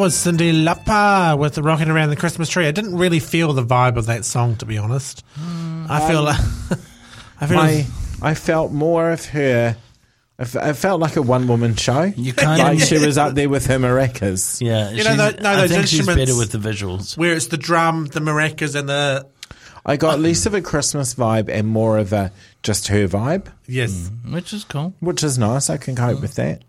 That 0.00 0.04
was 0.04 0.14
Cyndi 0.14 0.64
Lauper 0.64 1.38
with 1.38 1.56
the 1.56 1.62
"Rocking 1.62 1.90
Around 1.90 2.08
the 2.08 2.16
Christmas 2.16 2.48
Tree." 2.48 2.66
I 2.66 2.70
didn't 2.70 2.96
really 2.96 3.20
feel 3.20 3.52
the 3.52 3.62
vibe 3.62 3.98
of 3.98 4.06
that 4.06 4.24
song, 4.24 4.56
to 4.56 4.64
be 4.64 4.78
honest. 4.78 5.22
I 5.36 5.40
mm, 6.00 6.08
feel 6.08 6.22
like 6.22 6.40
I 7.42 7.46
feel 7.46 7.56
My, 7.58 7.86
I 8.22 8.32
felt 8.32 8.72
more 8.72 9.10
of 9.10 9.26
her. 9.26 9.76
I 10.38 10.42
f- 10.42 10.56
It 10.56 10.72
felt 10.78 11.02
like 11.02 11.16
a 11.16 11.22
one 11.22 11.46
woman 11.48 11.76
show. 11.76 12.04
You 12.16 12.32
kind 12.32 12.62
like 12.62 12.78
of 12.80 12.84
she 12.88 12.96
was 12.96 13.18
up 13.18 13.34
there 13.34 13.50
with 13.50 13.66
her 13.66 13.76
maracas. 13.76 14.62
Yeah, 14.62 14.88
You 14.88 15.04
know, 15.04 15.16
she's- 15.16 15.34
tho- 15.34 15.42
no, 15.42 15.50
I 15.50 15.56
those 15.56 15.70
think 15.70 15.86
she's 15.86 15.98
instruments- 15.98 16.30
better 16.32 16.38
with 16.38 16.52
the 16.52 16.66
visuals. 16.70 17.18
where 17.18 17.34
it's 17.34 17.48
the 17.48 17.58
drum, 17.58 18.06
the 18.06 18.20
maracas, 18.20 18.74
and 18.74 18.88
the 18.88 19.26
I 19.84 19.98
got 19.98 20.18
less 20.18 20.46
of 20.46 20.54
a 20.54 20.62
Christmas 20.62 21.14
vibe 21.14 21.50
and 21.50 21.68
more 21.68 21.98
of 21.98 22.14
a 22.14 22.32
just 22.62 22.88
her 22.88 23.06
vibe, 23.06 23.48
yes. 23.66 23.92
Mm, 24.24 24.32
which 24.32 24.54
is 24.54 24.64
cool. 24.64 24.94
which 25.00 25.22
is 25.22 25.36
nice. 25.36 25.68
I 25.68 25.76
can 25.76 25.94
cope 25.94 26.16
mm. 26.16 26.22
with 26.22 26.36
that 26.36 26.62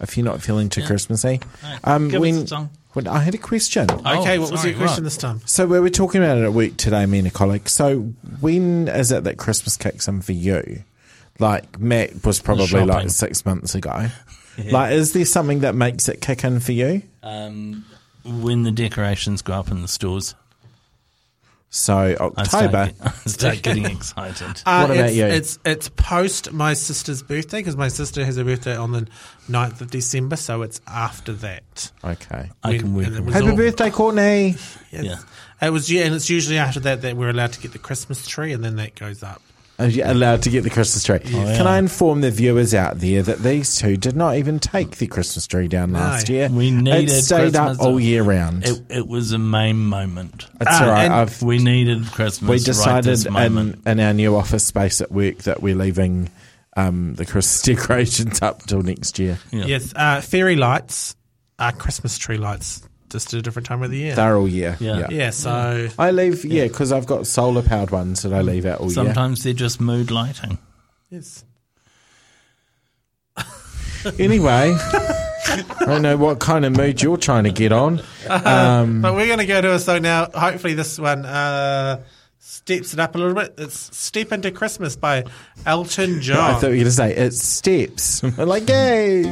if 0.00 0.16
you're 0.16 0.24
not 0.24 0.42
feeling 0.42 0.68
too 0.68 0.84
Christmassy. 0.84 1.40
Um, 1.84 2.08
Give 2.08 2.16
us 2.16 2.20
when, 2.20 2.34
a 2.34 2.46
song. 2.46 2.70
when 2.92 3.08
I 3.08 3.20
had 3.20 3.34
a 3.34 3.38
question. 3.38 3.90
Okay, 3.90 4.38
what 4.38 4.50
was 4.50 4.64
your 4.64 4.74
question 4.74 5.02
right. 5.02 5.04
this 5.04 5.16
time? 5.16 5.40
So 5.44 5.66
we 5.66 5.80
were 5.80 5.90
talking 5.90 6.22
about 6.22 6.38
it 6.38 6.44
at 6.44 6.52
work 6.52 6.76
today, 6.76 7.04
me 7.06 7.18
and 7.18 7.28
a 7.28 7.30
colleague. 7.30 7.68
So 7.68 8.00
when 8.40 8.88
is 8.88 9.12
it 9.12 9.24
that 9.24 9.38
Christmas 9.38 9.76
kicks 9.76 10.08
in 10.08 10.22
for 10.22 10.32
you? 10.32 10.84
Like 11.38 11.78
Matt 11.78 12.24
was 12.24 12.40
probably 12.40 12.84
like 12.84 13.10
six 13.10 13.44
months 13.44 13.74
ago. 13.74 14.08
Like, 14.70 14.92
is 14.92 15.12
there 15.12 15.24
something 15.24 15.60
that 15.60 15.76
makes 15.76 16.08
it 16.08 16.20
kick 16.20 16.42
in 16.42 16.58
for 16.58 16.72
you? 16.72 17.02
Um, 17.22 17.84
when 18.24 18.64
the 18.64 18.72
decorations 18.72 19.40
go 19.40 19.52
up 19.52 19.70
in 19.70 19.82
the 19.82 19.88
stores, 19.88 20.34
So 21.70 21.96
I 21.98 22.14
start, 22.14 22.38
October. 22.38 22.86
get- 22.86 22.96
I 23.06 23.10
start 23.28 23.62
getting 23.62 23.84
excited. 23.84 24.62
Uh, 24.66 24.86
What 24.86 24.96
about 24.96 25.06
it's, 25.10 25.16
you? 25.16 25.26
It's 25.26 25.58
it's 25.66 25.88
post 25.90 26.52
my 26.52 26.72
sister's 26.74 27.22
birthday 27.22 27.58
because 27.58 27.76
my 27.76 27.88
sister 27.88 28.24
has 28.24 28.38
a 28.38 28.44
birthday 28.44 28.74
on 28.76 28.92
the 28.92 29.06
9th 29.50 29.80
of 29.82 29.90
December, 29.90 30.36
so 30.36 30.62
it's 30.62 30.80
after 30.86 31.32
that. 31.34 31.90
Okay. 32.02 32.50
I 32.64 32.78
can 32.78 32.94
When- 32.94 33.04
work 33.06 33.14
with 33.16 33.24
was 33.26 33.34
Happy 33.34 33.50
all- 33.50 33.56
birthday, 33.56 33.90
Courtney. 33.90 34.56
Yes. 34.90 35.04
Yeah. 35.04 35.68
It 35.68 35.70
was 35.70 35.90
yeah, 35.92 36.04
and 36.04 36.14
it's 36.14 36.30
usually 36.30 36.56
after 36.56 36.80
that 36.80 37.02
that 37.02 37.14
we're 37.16 37.28
allowed 37.28 37.52
to 37.52 37.60
get 37.60 37.72
the 37.72 37.78
Christmas 37.78 38.26
tree, 38.26 38.52
and 38.54 38.64
then 38.64 38.76
that 38.76 38.94
goes 38.94 39.22
up. 39.22 39.42
Are 39.78 39.86
you 39.86 40.02
allowed 40.04 40.42
to 40.42 40.50
get 40.50 40.64
the 40.64 40.70
Christmas 40.70 41.04
tree? 41.04 41.20
yeah. 41.24 41.56
Can 41.56 41.66
I 41.68 41.78
inform 41.78 42.20
the 42.20 42.30
viewers 42.32 42.74
out 42.74 42.98
there 42.98 43.22
that 43.22 43.38
these 43.38 43.76
two 43.76 43.96
did 43.96 44.16
not 44.16 44.34
even 44.36 44.58
take 44.58 44.96
the 44.96 45.06
Christmas 45.06 45.46
tree 45.46 45.68
down 45.68 45.92
last 45.92 46.28
year? 46.28 46.48
We 46.48 46.70
needed 46.72 47.10
it 47.10 47.22
stayed 47.22 47.52
Christmas. 47.52 47.78
up 47.78 47.86
all 47.86 48.00
year 48.00 48.24
round. 48.24 48.66
It, 48.66 48.82
it 48.88 49.06
was 49.06 49.30
a 49.32 49.38
main 49.38 49.76
moment. 49.78 50.48
It's 50.60 50.68
Ah, 50.68 50.84
all 50.84 50.90
right. 50.90 51.04
and 51.04 51.14
I've, 51.14 51.40
We 51.42 51.58
needed 51.58 52.06
Christmas. 52.10 52.48
we 52.48 52.56
right 52.56 52.64
decided 52.64 53.04
this 53.04 53.26
in, 53.26 53.80
in 53.86 54.00
our 54.00 54.12
new 54.12 54.34
office 54.34 54.64
space 54.66 55.00
at 55.00 55.12
work 55.12 55.38
that 55.44 55.62
we're 55.62 55.76
leaving 55.76 56.28
um, 56.76 57.14
the 57.14 57.24
Christmas 57.24 57.62
decorations 57.76 58.42
up 58.42 58.62
till 58.64 58.82
next 58.82 59.18
year. 59.20 59.38
Yeah. 59.52 59.64
Yes, 59.66 59.92
uh, 59.94 60.20
fairy 60.22 60.56
lights 60.56 61.14
are 61.60 61.70
Christmas 61.72 62.18
tree 62.18 62.36
lights, 62.36 62.87
just 63.10 63.32
a 63.34 63.42
different 63.42 63.66
time 63.66 63.82
of 63.82 63.90
the 63.90 63.96
year. 63.98 64.14
They're 64.14 64.36
all 64.36 64.48
year. 64.48 64.76
Yeah. 64.80 65.06
yeah, 65.10 65.30
so 65.30 65.88
I 65.98 66.10
leave, 66.10 66.44
yeah, 66.44 66.64
because 66.66 66.92
I've 66.92 67.06
got 67.06 67.26
solar 67.26 67.62
powered 67.62 67.90
ones 67.90 68.22
that 68.22 68.32
I 68.32 68.42
leave 68.42 68.66
out 68.66 68.80
all 68.80 68.86
year. 68.86 68.94
Sometimes 68.94 69.42
they're 69.44 69.52
just 69.52 69.80
mood 69.80 70.10
lighting. 70.10 70.58
yes. 71.10 71.44
Anyway, 74.18 74.74
I 75.48 75.64
don't 75.80 76.02
know 76.02 76.16
what 76.16 76.38
kind 76.38 76.64
of 76.64 76.76
mood 76.76 77.02
you're 77.02 77.16
trying 77.16 77.44
to 77.44 77.50
get 77.50 77.72
on. 77.72 78.00
Um, 78.28 79.02
But 79.02 79.14
we're 79.14 79.26
going 79.26 79.40
to 79.40 79.46
go 79.46 79.60
to 79.60 79.74
a 79.74 79.78
song 79.80 80.02
now. 80.02 80.26
Hopefully, 80.32 80.74
this 80.74 81.00
one 81.00 81.26
uh, 81.26 82.00
steps 82.38 82.92
it 82.94 83.00
up 83.00 83.16
a 83.16 83.18
little 83.18 83.34
bit. 83.34 83.54
It's 83.58 83.96
"Step 83.96 84.30
Into 84.30 84.52
Christmas" 84.52 84.94
by 84.94 85.24
Elton 85.66 86.20
John. 86.22 86.38
I 86.38 86.54
thought 86.54 86.66
you 86.68 86.70
were 86.70 86.74
going 86.76 86.84
to 86.84 86.90
say 86.92 87.14
it's 87.16 87.42
steps. 87.42 88.22
like, 88.38 88.68
yay! 88.68 89.22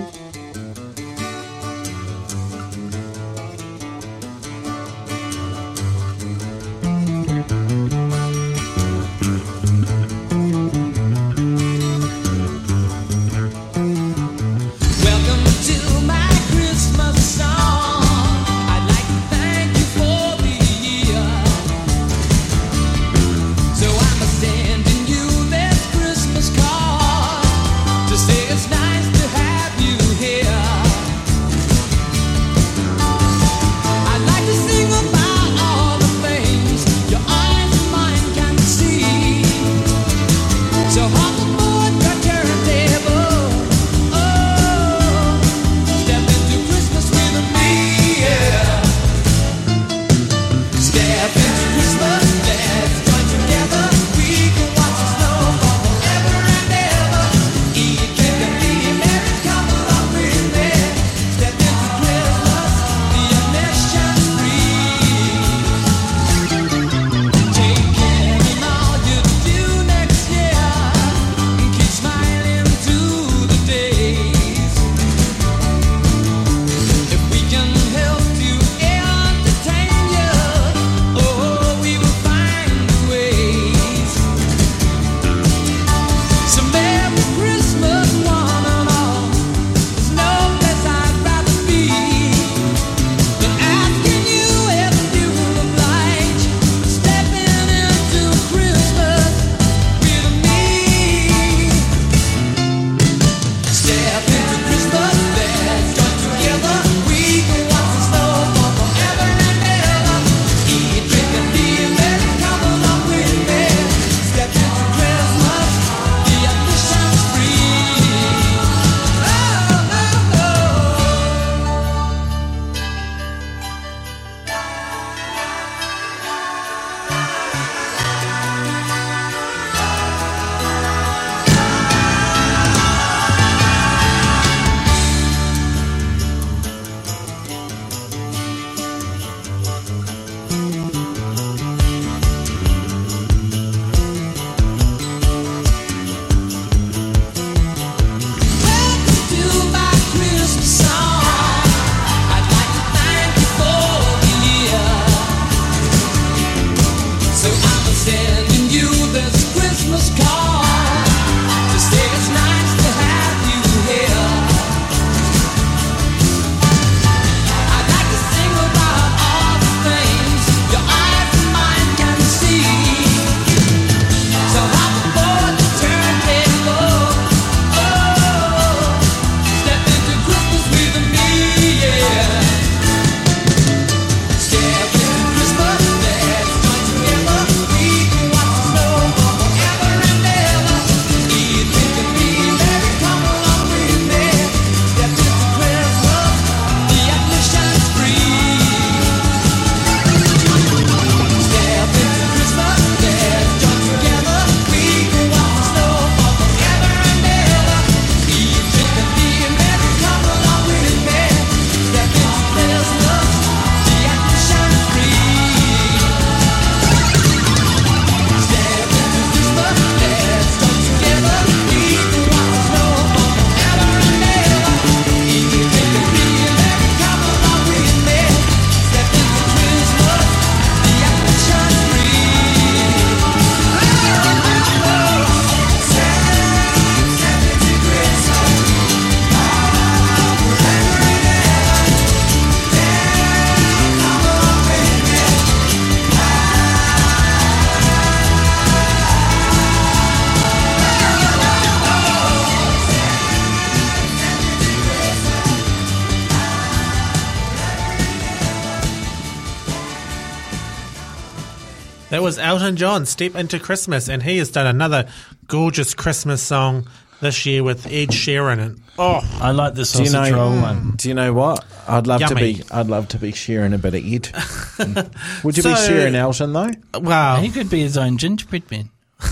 Elton 262.66 262.76
John, 262.76 263.06
Step 263.06 263.36
Into 263.36 263.60
Christmas, 263.60 264.08
and 264.08 264.20
he 264.24 264.38
has 264.38 264.50
done 264.50 264.66
another 264.66 265.08
gorgeous 265.46 265.94
Christmas 265.94 266.42
song 266.42 266.88
this 267.20 267.46
year 267.46 267.62
with 267.62 267.86
Ed 267.86 268.08
Sheeran. 268.08 268.58
And 268.58 268.80
oh, 268.98 269.20
I 269.40 269.52
like 269.52 269.74
the 269.74 269.84
Do 269.84 270.02
you 270.02 270.10
know? 270.10 270.28
roll 270.32 270.60
one. 270.60 270.94
Do 270.96 271.08
you 271.08 271.14
know 271.14 271.32
what? 271.32 271.64
I'd 271.86 272.08
love 272.08 272.22
to 272.22 272.34
be. 272.34 272.64
I'd 272.72 272.88
love 272.88 273.06
to 273.08 273.18
be 273.18 273.30
sharing 273.30 273.72
a 273.72 273.78
bit 273.78 273.94
of 273.94 274.04
Ed. 274.04 274.32
Would 275.44 275.56
you 275.56 275.62
be 275.62 275.76
So- 275.76 275.86
sharing 275.86 276.16
Elton 276.16 276.52
though? 276.54 276.72
wow. 276.94 277.36
He 277.36 277.50
could 277.50 277.70
be 277.70 277.82
his 277.82 277.96
own 277.96 278.18
gingerbread 278.18 278.68
man. 278.68 278.90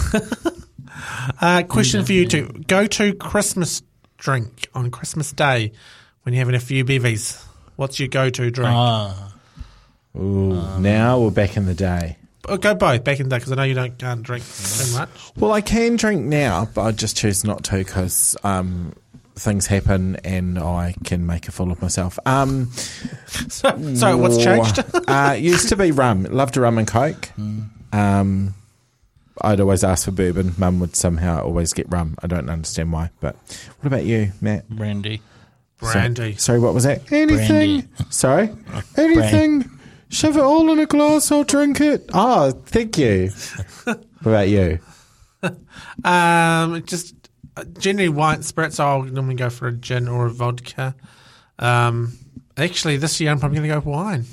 Uh, 1.41 1.63
question 1.65 2.05
for 2.05 2.13
you 2.13 2.27
two: 2.27 2.47
Go 2.69 2.87
to 2.87 3.15
Christmas 3.15 3.83
drink 4.17 4.69
on 4.75 4.91
Christmas 4.91 5.33
Day 5.33 5.73
when 6.23 6.35
you're 6.35 6.39
having 6.41 6.55
a 6.55 6.61
few 6.61 6.85
bevies. 6.85 7.45
What's 7.77 7.99
your 7.99 8.09
go-to 8.09 8.51
drink? 8.51 8.71
Ah, 8.73 9.33
Ooh, 10.17 10.79
now 10.79 11.19
we're 11.19 11.31
back 11.33 11.57
in 11.57 11.67
the 11.67 11.75
day. 11.75 12.17
Oh, 12.49 12.57
go 12.57 12.75
both 12.75 13.05
back 13.05 13.21
in 13.21 13.29
the 13.29 13.35
day 13.35 13.39
because 13.39 13.53
I 13.53 13.55
know 13.57 13.63
you 13.63 13.75
don't 13.75 13.97
can't 13.99 14.23
drink 14.23 14.45
too 14.45 14.93
much. 14.93 15.09
Well, 15.37 15.53
I 15.53 15.61
can 15.61 15.97
drink 15.97 16.25
now, 16.25 16.69
but 16.75 16.83
I 16.83 16.93
just 16.93 17.17
choose 17.17 17.43
not 17.45 17.65
to 17.65 17.79
because 17.79 18.37
um, 18.45 18.93
things 19.35 19.67
happen 19.67 20.17
and 20.25 20.59
I 20.59 20.95
can 21.05 21.25
make 21.27 21.49
a 21.49 21.53
fool 21.53 21.73
of 21.73 21.81
myself. 21.83 22.19
Um, 22.27 22.71
So, 23.49 23.95
so 23.95 24.17
what's 24.17 24.43
changed? 24.43 24.79
uh, 25.09 25.37
used 25.39 25.69
to 25.71 25.77
be 25.77 25.91
rum. 25.91 26.25
Loved 26.25 26.57
a 26.57 26.61
rum 26.61 26.79
and 26.79 26.87
coke. 26.87 27.31
Um, 27.93 28.55
I'd 29.41 29.61
always 29.61 29.83
ask 29.83 30.05
for 30.05 30.13
bourbon. 30.13 30.55
Mum 30.59 30.79
would 30.81 30.95
somehow 30.95 31.43
always 31.43 31.73
get 31.73 31.91
rum. 31.91 32.17
I 32.23 32.27
don't 32.29 32.49
understand 32.49 32.93
why. 32.93 33.11
But 33.21 33.37
what 33.81 33.87
about 33.87 34.05
you, 34.05 34.33
Matt? 34.41 34.69
brandy. 34.69 35.21
So- 35.81 35.93
Brandy. 35.93 36.37
sorry, 36.37 36.61
what 36.61 36.73
was 36.75 36.85
that? 36.85 37.11
Anything? 37.13 37.81
Brandy. 37.81 37.89
Sorry? 38.11 38.51
Anything? 38.97 39.69
Shove 40.15 40.37
it 40.37 40.43
all 40.45 40.71
in 40.71 40.79
a 40.79 40.87
glass, 40.87 41.33
I'll 41.33 41.43
drink 41.43 41.81
it. 41.81 42.09
Oh, 42.15 42.53
thank 42.53 42.97
you. 42.99 43.31
what 43.85 44.07
about 44.23 44.49
you? 44.49 44.79
Um, 46.05 46.85
just 46.85 47.17
uh, 47.57 47.65
generally 47.79 48.11
wine 48.11 48.45
spirits. 48.45 48.79
I'll 48.79 49.03
normally 49.03 49.35
go 49.35 49.51
for 49.51 49.67
a 49.67 49.73
gin 49.73 50.07
or 50.07 50.27
a 50.27 50.31
vodka. 50.31 50.95
Um, 51.59 52.17
actually, 52.57 52.97
this 52.97 53.21
year 53.21 53.33
I'm 53.33 53.41
probably 53.41 53.59
going 53.59 53.69
to 53.69 53.75
go 53.75 53.81
for 53.81 53.91
wine. 53.91 54.25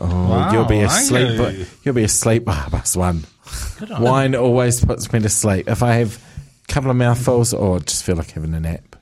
Oh, 0.00 0.52
you'll 0.52 0.64
be 0.64 0.80
asleep. 0.80 1.38
you? 1.38 1.66
You'll 1.84 1.94
be 1.94 2.02
asleep. 2.02 2.42
Ah, 2.48 2.68
bus 2.70 2.96
one. 2.96 3.24
Wine 4.00 4.34
always 4.34 4.84
puts 4.84 5.12
me 5.12 5.20
to 5.20 5.28
sleep. 5.28 5.68
If 5.68 5.84
I 5.84 5.94
have 5.94 6.20
a 6.68 6.72
couple 6.72 6.90
of 6.90 6.96
mouthfuls, 6.96 7.54
or 7.54 7.78
just 7.78 8.02
feel 8.02 8.16
like 8.16 8.32
having 8.32 8.52
a 8.54 8.60
nap. 8.60 8.96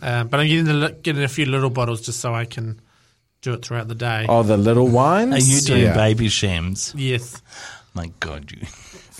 Um, 0.00 0.28
but 0.28 0.38
I'm 0.38 0.46
getting, 0.46 0.64
the, 0.66 0.96
getting 1.02 1.24
a 1.24 1.28
few 1.28 1.46
little 1.46 1.68
bottles 1.68 2.00
just 2.00 2.20
so 2.20 2.32
I 2.32 2.44
can 2.44 2.80
do 3.44 3.52
it 3.52 3.64
throughout 3.64 3.88
the 3.88 3.94
day. 3.94 4.26
Oh, 4.28 4.42
the 4.42 4.56
little 4.56 4.88
wines. 4.88 5.34
Are 5.34 5.38
you 5.38 5.60
doing 5.60 5.82
Yeah. 5.82 5.94
Babychams? 5.96 6.92
Yes. 6.96 7.40
My 7.94 8.10
God, 8.20 8.50
you. 8.50 8.66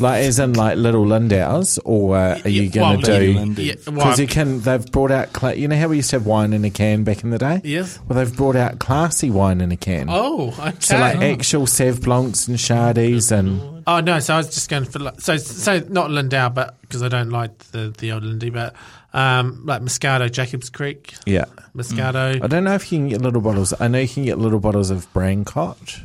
Like 0.00 0.24
as 0.24 0.40
in 0.40 0.54
like 0.54 0.76
little 0.76 1.04
Lindows, 1.04 1.78
or 1.84 2.16
uh, 2.16 2.40
are 2.44 2.48
you 2.48 2.62
Yeah, 2.62 2.70
going 2.70 3.00
to 3.02 3.06
Baby 3.06 3.32
do? 3.32 3.38
Lindy. 3.38 3.62
Yeah, 3.66 3.74
well, 3.86 3.94
Because 3.94 4.18
you 4.18 4.26
can. 4.26 4.60
They've 4.60 4.84
brought 4.90 5.12
out. 5.12 5.32
Cla- 5.32 5.54
you 5.54 5.68
know 5.68 5.76
how 5.76 5.86
we 5.86 5.96
used 5.98 6.10
to 6.10 6.16
have 6.16 6.26
wine 6.26 6.52
in 6.52 6.64
a 6.64 6.70
can 6.70 7.04
back 7.04 7.22
in 7.22 7.30
the 7.30 7.38
day. 7.38 7.60
Yes. 7.62 8.00
Well, 8.08 8.18
they've 8.18 8.36
brought 8.36 8.56
out 8.56 8.80
classy 8.80 9.30
wine 9.30 9.60
in 9.60 9.70
a 9.70 9.76
can. 9.76 10.06
Oh, 10.10 10.48
okay. 10.58 10.72
So 10.80 10.98
like 10.98 11.18
actual 11.18 11.66
Sauv 11.66 12.02
Blancs 12.02 12.48
and 12.48 12.56
Chardies 12.58 13.30
and 13.30 13.84
oh 13.86 14.00
no, 14.00 14.18
so 14.18 14.34
I 14.34 14.38
was 14.38 14.52
just 14.52 14.68
going 14.68 14.84
for 14.84 14.98
like, 14.98 15.20
so 15.20 15.36
so 15.36 15.78
not 15.88 16.10
Lindauer, 16.10 16.52
but 16.52 16.80
because 16.80 17.04
I 17.04 17.08
don't 17.08 17.30
like 17.30 17.56
the 17.70 17.94
the 17.96 18.10
old 18.10 18.24
Lindy, 18.24 18.50
but 18.50 18.74
um, 19.14 19.64
like 19.64 19.80
Moscato, 19.80 20.30
Jacobs 20.30 20.68
Creek, 20.68 21.14
yeah. 21.24 21.46
Moscato. 21.74 22.42
I 22.42 22.46
don't 22.46 22.64
know 22.64 22.74
if 22.74 22.92
you 22.92 22.98
can 22.98 23.08
get 23.08 23.22
little 23.22 23.40
bottles. 23.40 23.72
I 23.80 23.88
know 23.88 24.00
you 24.00 24.08
can 24.08 24.24
get 24.24 24.38
little 24.38 24.60
bottles 24.60 24.90
of 24.90 25.10
Brancott. 25.14 26.02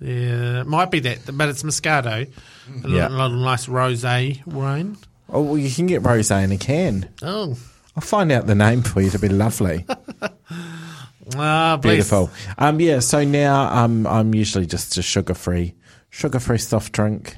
Yeah, 0.00 0.60
it 0.62 0.66
might 0.66 0.90
be 0.90 1.00
that, 1.00 1.20
but 1.36 1.48
it's 1.48 1.62
Moscato. 1.62 2.26
A 2.26 2.88
Yeah. 2.88 3.08
little, 3.08 3.16
little 3.18 3.38
nice 3.38 3.66
rosé 3.66 4.44
wine. 4.46 4.96
Oh, 5.28 5.42
well, 5.42 5.58
you 5.58 5.70
can 5.70 5.86
get 5.86 6.02
rosé 6.02 6.42
in 6.44 6.52
a 6.52 6.56
can. 6.58 7.08
Oh, 7.22 7.56
I'll 7.96 8.02
find 8.02 8.30
out 8.32 8.46
the 8.46 8.54
name 8.54 8.82
for 8.82 9.00
you. 9.00 9.06
It'll 9.08 9.20
be 9.20 9.28
lovely. 9.28 9.86
ah, 11.34 11.78
bless. 11.80 11.94
Beautiful. 11.94 12.30
Um, 12.58 12.80
yeah. 12.80 13.00
So 13.00 13.24
now 13.24 13.72
um, 13.72 14.06
I'm 14.06 14.34
usually 14.34 14.66
just 14.66 14.96
a 14.98 15.02
sugar 15.02 15.34
free, 15.34 15.74
sugar 16.10 16.40
free 16.40 16.58
soft 16.58 16.92
drink. 16.92 17.36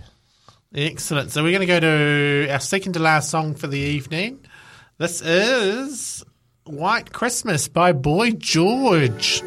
Excellent. 0.74 1.30
So 1.30 1.42
we're 1.42 1.52
going 1.52 1.66
to 1.66 1.66
go 1.66 1.80
to 1.80 2.48
our 2.52 2.60
second 2.60 2.92
to 2.94 2.98
last 2.98 3.30
song 3.30 3.54
for 3.54 3.66
the 3.66 3.78
evening. 3.78 4.40
This 4.98 5.22
is 5.22 6.24
White 6.64 7.12
Christmas 7.12 7.68
by 7.68 7.92
Boy 7.92 8.32
George. 8.32 9.44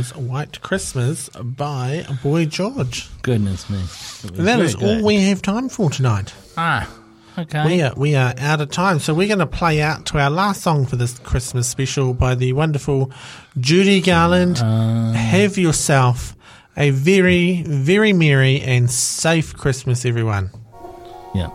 Was 0.00 0.16
White 0.16 0.62
Christmas 0.62 1.28
by 1.28 2.06
Boy 2.22 2.46
George. 2.46 3.10
Goodness 3.20 3.68
me. 3.68 3.80
And 4.38 4.48
that 4.48 4.82
all 4.82 5.04
we 5.04 5.16
have 5.16 5.42
time 5.42 5.68
for 5.68 5.90
tonight. 5.90 6.32
Ah, 6.56 6.90
okay. 7.36 7.66
We 7.66 7.82
are, 7.82 7.92
we 7.98 8.14
are 8.14 8.32
out 8.38 8.62
of 8.62 8.70
time, 8.70 8.98
so 8.98 9.12
we're 9.12 9.26
going 9.28 9.40
to 9.40 9.46
play 9.46 9.82
out 9.82 10.06
to 10.06 10.18
our 10.18 10.30
last 10.30 10.62
song 10.62 10.86
for 10.86 10.96
this 10.96 11.18
Christmas 11.18 11.68
special 11.68 12.14
by 12.14 12.34
the 12.34 12.54
wonderful 12.54 13.12
Judy 13.58 14.00
Garland. 14.00 14.56
Have 14.56 15.58
yourself 15.58 16.34
a 16.78 16.88
very, 16.88 17.62
very 17.64 18.14
merry 18.14 18.62
and 18.62 18.90
safe 18.90 19.54
Christmas, 19.54 20.06
everyone. 20.06 20.48
Yeah. 21.34 21.50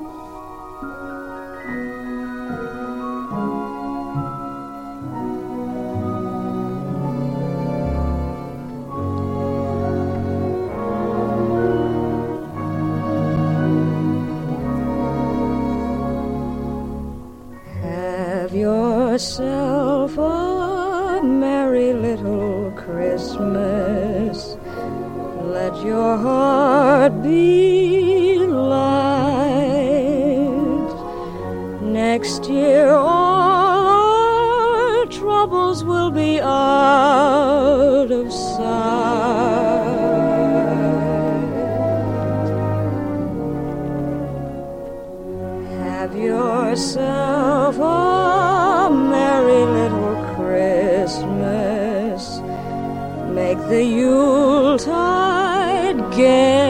Yuletide 56.18 56.65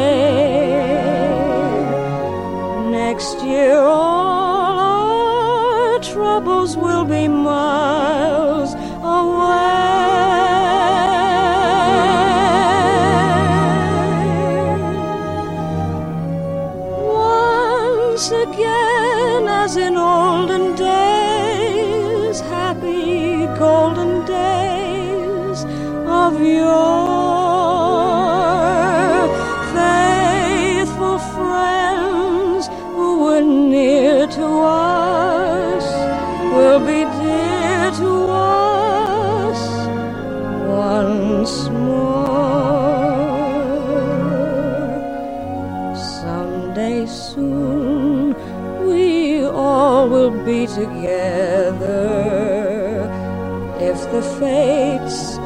fates 54.39 55.37